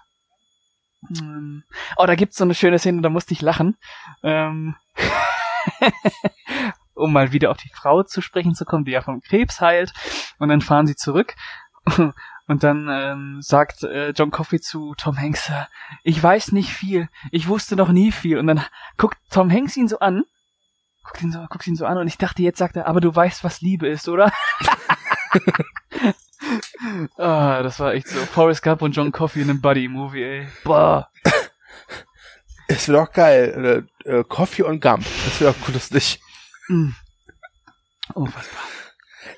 [1.17, 1.63] Ähm,
[1.99, 3.77] oh, da gibt's so eine schöne Szene, da musste ich lachen.
[4.25, 4.75] Ähm,
[6.95, 9.93] um mal wieder auf die Frau zu sprechen zu kommen, die ja vom Krebs heilt.
[10.39, 11.35] Und dann fahren sie zurück.
[12.49, 15.65] Und dann ähm, sagt äh, John Coffey zu Tom Hanks, äh,
[16.05, 18.39] ich weiß nicht viel, ich wusste noch nie viel.
[18.39, 18.65] Und dann
[18.97, 20.23] guckt Tom Hanks ihn so an,
[21.03, 23.15] guckt ihn so, guckt ihn so an und ich dachte, jetzt sagt er, aber du
[23.15, 24.33] weißt, was Liebe ist, oder?
[27.17, 28.21] ah, das war echt so.
[28.21, 30.49] Forrest Gump und John Coffey in einem Buddy-Movie, ey.
[30.63, 31.11] Boah.
[32.69, 33.87] Es wird auch geil.
[34.05, 35.05] Äh, äh, Coffee und Gump.
[35.25, 36.21] Das wird auch lustig.
[36.69, 36.91] Mm.
[38.15, 38.63] Unfassbar.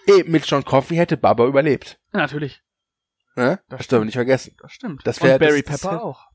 [0.07, 1.99] Ey, mit John Coffee hätte Baba überlebt.
[2.13, 2.63] Ja, natürlich,
[3.37, 3.61] Ne?
[3.69, 4.57] Das Das dürfen wir nicht vergessen.
[4.61, 5.07] das stimmt.
[5.07, 6.27] Das wär- und Barry das- das Pepper wär- auch.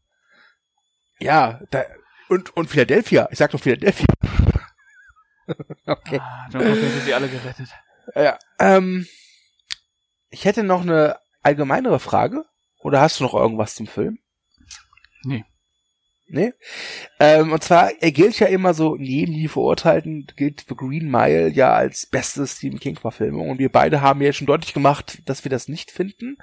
[1.20, 1.84] Ja, da,
[2.30, 3.28] und, und Philadelphia.
[3.32, 4.06] Ich sag doch Philadelphia.
[5.86, 6.20] okay.
[6.22, 7.70] Ah, John Coffey hätte sie alle gerettet.
[8.16, 9.08] Ja, ähm,
[10.30, 12.46] ich hätte noch eine allgemeinere Frage.
[12.80, 14.20] Oder hast du noch irgendwas zum Film?
[16.28, 16.54] Nee.
[17.20, 21.50] Ähm, und zwar, er gilt ja immer so, neben die Verurteilten gilt The Green Mile
[21.50, 23.50] ja als beste Stephen King-Verfilmung.
[23.50, 26.38] Und wir beide haben ja schon deutlich gemacht, dass wir das nicht finden.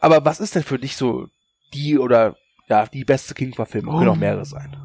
[0.00, 1.28] Aber was ist denn für dich so
[1.74, 2.36] die oder
[2.68, 3.98] ja, die beste King-Verfilmung?
[3.98, 4.76] Können auch mehrere sein.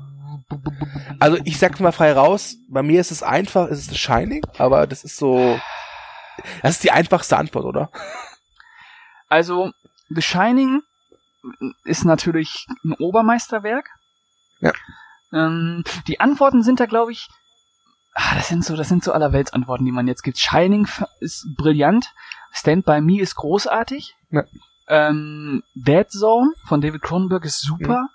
[1.20, 4.46] Also ich sag's mal frei raus, bei mir ist es einfach, es ist The Shining,
[4.58, 5.60] aber das ist so,
[6.62, 7.92] das ist die einfachste Antwort, oder?
[9.28, 9.72] Also,
[10.10, 10.82] The Shining
[11.84, 13.90] ist natürlich ein Obermeisterwerk.
[14.60, 14.72] Ja.
[15.34, 17.28] Ähm, die Antworten sind da, glaube ich,
[18.16, 20.38] ah, das sind so, das sind so allerweltsantworten, die man jetzt gibt.
[20.40, 20.88] Shining
[21.20, 22.14] ist brillant.
[22.52, 24.16] Stand by Me ist großartig.
[24.32, 24.44] Ja.
[24.88, 28.08] Ähm, Dead Zone von David Cronenberg ist super.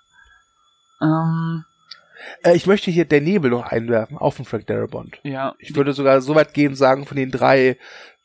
[1.01, 1.65] Ähm,
[2.43, 5.19] Äh, ich möchte hier Der Nebel noch einwerfen, auch von Frank Darabont.
[5.23, 7.77] ja, Ich würde sogar so weit gehen und sagen, von den drei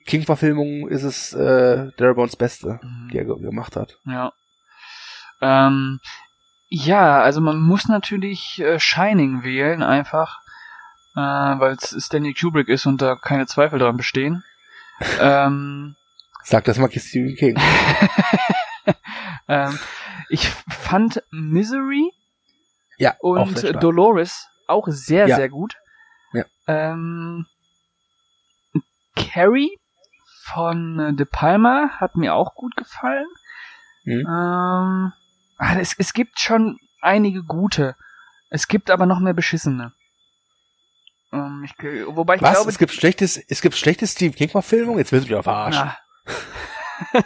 [0.06, 3.08] King-Verfilmungen ist es äh, Darabonts beste, Mhm.
[3.12, 3.98] die er ge gemacht hat.
[4.06, 4.32] Ja.
[5.42, 6.00] Ähm,
[6.68, 10.40] ja, also man muss natürlich äh, Shining wählen, einfach,
[11.16, 14.44] äh, weil es Stanley Kubrick ist und da keine Zweifel dran bestehen.
[15.20, 15.96] ähm,
[16.44, 17.58] Sag das mal Stephen King.
[19.48, 19.78] ähm,
[20.30, 22.10] ich fand Misery
[22.96, 23.80] Ja, auch und stark.
[23.80, 25.36] Dolores auch sehr, Ja.
[25.36, 25.76] sehr gut.
[26.32, 26.44] Ja.
[26.66, 27.46] Ähm,
[29.16, 29.78] Carrie
[30.44, 33.26] von äh, De Palma hat mir auch gut gefallen.
[34.04, 34.26] Mhm.
[34.26, 35.12] Ähm,
[35.58, 37.96] es, es gibt schon einige gute.
[38.50, 39.92] Es gibt aber noch mehr beschissene.
[41.32, 41.72] Ähm, ich,
[42.06, 42.52] wobei ich Was?
[42.52, 44.98] glaube, es gibt schlechtes, es gibt schlechte Stephen King-Verfilmungen?
[44.98, 45.90] Jetzt willst du mich verarschen.
[45.90, 45.98] Ah.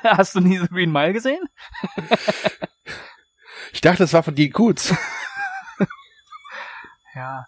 [0.16, 1.42] Hast du nie The Green Mile gesehen?
[3.72, 4.94] Ich dachte, das war von Dean Koontz.
[7.14, 7.44] Ja.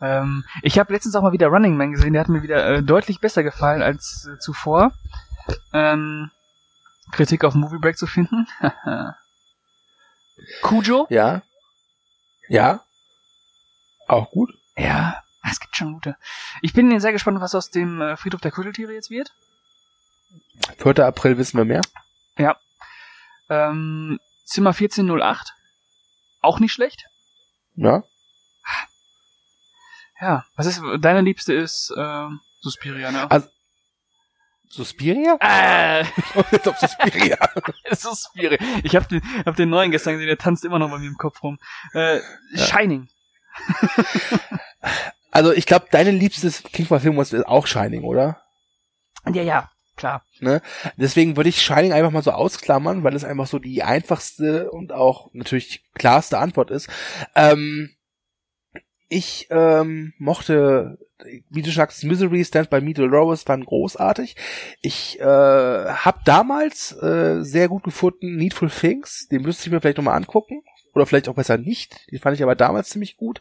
[0.00, 2.82] Ähm, ich habe letztens auch mal wieder Running Man gesehen, der hat mir wieder äh,
[2.84, 4.92] deutlich besser gefallen als äh, zuvor.
[5.72, 6.30] Ähm,
[7.10, 8.46] Kritik auf Movie Break zu finden.
[10.62, 11.06] Cujo?
[11.10, 11.42] Ja.
[12.48, 12.84] Ja.
[14.06, 14.50] Auch gut.
[14.76, 16.16] Ja, es gibt schon gute.
[16.62, 19.32] Ich bin sehr gespannt, was aus dem äh, Friedhof der Kuscheltiere jetzt wird.
[20.78, 21.04] 4.
[21.06, 21.82] April wissen wir mehr.
[22.38, 22.56] Ja.
[23.50, 25.54] Ähm, Zimmer 1408.
[26.40, 27.04] Auch nicht schlecht.
[27.74, 28.02] Ja.
[30.20, 30.44] Ja.
[30.56, 33.30] Was ist, deine Liebste ist, ähm, Suspiria, ne?
[33.30, 33.48] Also-
[34.68, 35.36] Suspiria?
[35.40, 36.04] Äh,
[36.68, 37.38] auf Suspiria.
[37.92, 38.58] Suspiria.
[38.82, 41.16] Ich hab den, hab den neuen gestern gesehen, der tanzt immer noch bei mir im
[41.16, 41.58] Kopf rum.
[41.92, 42.20] Äh,
[42.54, 43.08] Shining.
[45.30, 48.40] Also ich glaube, deine liebste King-Verfilmung ist auch Shining, oder?
[49.26, 50.24] Ja, ja, klar.
[50.96, 54.90] Deswegen würde ich Shining einfach mal so ausklammern, weil es einfach so die einfachste und
[54.90, 56.88] auch natürlich klarste Antwort ist.
[57.34, 57.90] Ähm,
[59.08, 60.98] ich ähm, mochte,
[61.50, 64.36] wie du sagst, Misery, Stand by Me, Dolores waren großartig.
[64.82, 69.96] Ich äh, habe damals äh, sehr gut gefunden Needful Things, den müsste ich mir vielleicht
[69.96, 70.62] nochmal angucken.
[70.94, 72.10] Oder vielleicht auch besser nicht.
[72.10, 73.40] Den fand ich aber damals ziemlich gut.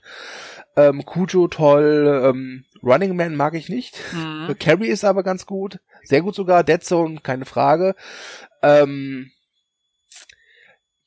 [0.76, 3.98] Ähm, Cujo toll, ähm, Running Man mag ich nicht.
[4.14, 4.56] Mhm.
[4.60, 5.80] Carrie ist aber ganz gut.
[6.04, 6.64] Sehr gut sogar.
[6.64, 7.96] Dead Zone, keine Frage.
[8.62, 9.32] Ähm,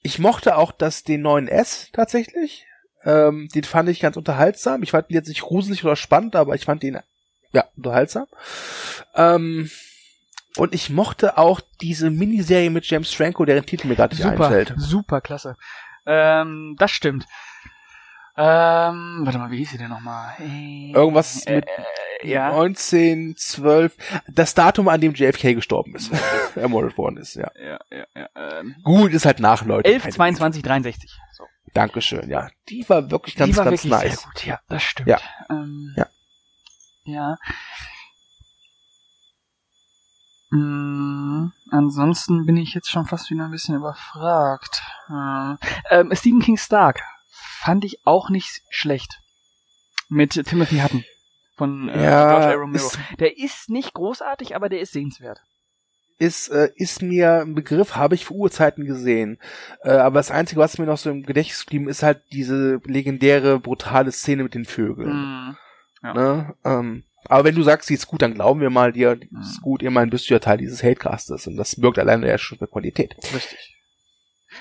[0.02, 2.66] ich mochte auch das den neuen S tatsächlich.
[3.04, 4.82] Ähm, den fand ich ganz unterhaltsam.
[4.82, 6.98] Ich fand ihn jetzt nicht gruselig oder spannend, aber ich fand ihn
[7.52, 8.26] ja unterhaltsam.
[9.14, 9.70] Ähm,
[10.56, 14.46] und ich mochte auch diese Miniserie mit James Franco, deren Titel mir gerade nicht Super,
[14.46, 14.74] einfällt.
[14.76, 15.56] super, klasse.
[16.06, 17.26] Ähm, das stimmt.
[18.36, 20.34] Ähm, warte mal, wie hieß sie denn nochmal?
[20.38, 21.66] Äh, Irgendwas mit
[22.22, 22.46] äh, ja.
[22.52, 23.96] 1912.
[24.28, 26.10] Das Datum, an dem JFK gestorben ist.
[26.56, 27.50] Ermordet worden ist, ja.
[27.60, 28.28] Ja, ja, ja.
[28.60, 29.90] Ähm, Gut, ist halt nach, Leute.
[29.92, 31.10] 11, 22, 63.
[31.32, 31.44] So.
[31.74, 32.48] Dankeschön, ja.
[32.68, 34.20] Die war wirklich ganz, Die war ganz wirklich nice.
[34.20, 35.08] sehr gut, ja, das stimmt.
[35.08, 35.18] Ja.
[35.48, 36.06] Ähm, Ja.
[37.04, 37.36] Ja.
[40.50, 44.82] Mm, ansonsten bin ich jetzt schon fast wieder ein bisschen überfragt.
[45.08, 45.58] Ähm,
[45.90, 49.20] ähm, Stephen King Stark fand ich auch nicht schlecht.
[50.08, 51.04] Mit Timothy Hutton
[51.56, 52.60] von äh, Ja, George A.
[52.60, 52.84] Romero.
[52.86, 55.40] ist- Der ist nicht großartig, aber der ist sehenswert.
[56.20, 59.38] Ist, äh, ist mir ein Begriff, habe ich vor Urzeiten gesehen.
[59.82, 63.58] Äh, aber das Einzige, was mir noch so im Gedächtnis geblieben ist, halt diese legendäre,
[63.58, 65.10] brutale Szene mit den Vögeln.
[65.16, 65.56] Mm,
[66.02, 66.14] ja.
[66.14, 66.54] Ne?
[66.64, 69.40] Ähm, aber wenn du sagst, sie ist gut, dann glauben wir mal dir, die Mhm.
[69.40, 72.58] ist gut, immerhin bist du ja Teil dieses Hatecastes und das birgt alleine ja schon
[72.58, 73.16] für Qualität.
[73.34, 73.76] Richtig.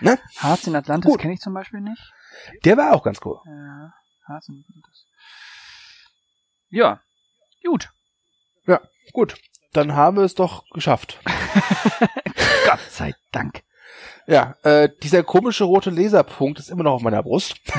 [0.02, 0.18] Ne?
[0.38, 2.02] Harz in Atlantis kenne ich zum Beispiel nicht.
[2.64, 3.38] Der war auch ganz cool.
[3.46, 3.94] Ja,
[4.28, 5.06] Harz in Atlantis.
[6.70, 7.02] Ja,
[7.66, 7.90] gut.
[9.12, 9.34] Gut,
[9.74, 11.20] dann haben wir es doch geschafft.
[12.66, 13.64] Gott sei Dank.
[14.28, 17.60] Ja, äh, dieser komische rote Laserpunkt ist immer noch auf meiner Brust.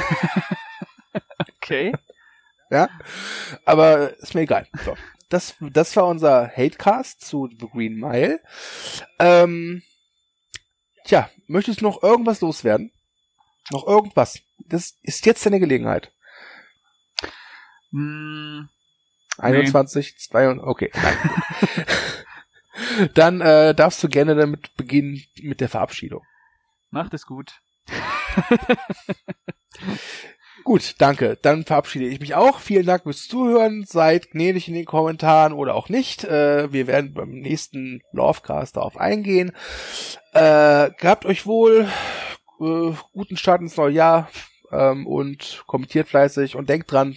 [1.63, 1.93] Okay.
[2.71, 2.89] Ja,
[3.65, 4.67] aber ist mir egal.
[4.85, 4.97] So.
[5.29, 8.41] Das, das war unser Hatecast zu The Green Mile.
[9.21, 9.83] Ähm,
[11.05, 12.93] tja, möchtest du noch irgendwas loswerden?
[13.71, 14.41] Noch irgendwas?
[14.67, 16.13] Das ist jetzt deine Gelegenheit.
[17.93, 18.69] Hm,
[19.41, 20.91] 21, 22, okay.
[20.95, 21.87] Nein.
[23.15, 26.23] Dann äh, darfst du gerne damit beginnen mit der Verabschiedung.
[26.91, 27.61] macht es gut.
[30.65, 31.39] Gut, danke.
[31.41, 32.59] Dann verabschiede ich mich auch.
[32.61, 33.85] Vielen Dank fürs Zuhören.
[33.87, 36.25] Seid gnädig in den Kommentaren oder auch nicht.
[36.25, 39.53] Äh, wir werden beim nächsten Lovecast darauf eingehen.
[40.33, 41.89] Äh, gehabt euch wohl.
[42.61, 44.29] Äh, guten Start ins neue Jahr.
[44.73, 46.57] Ähm, und kommentiert fleißig.
[46.57, 47.17] Und denkt dran,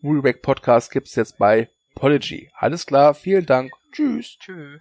[0.00, 2.50] Movieback Podcast gibt's jetzt bei Pology.
[2.56, 3.14] Alles klar.
[3.14, 3.72] Vielen Dank.
[3.92, 4.38] Tschüss.
[4.38, 4.78] Tschö.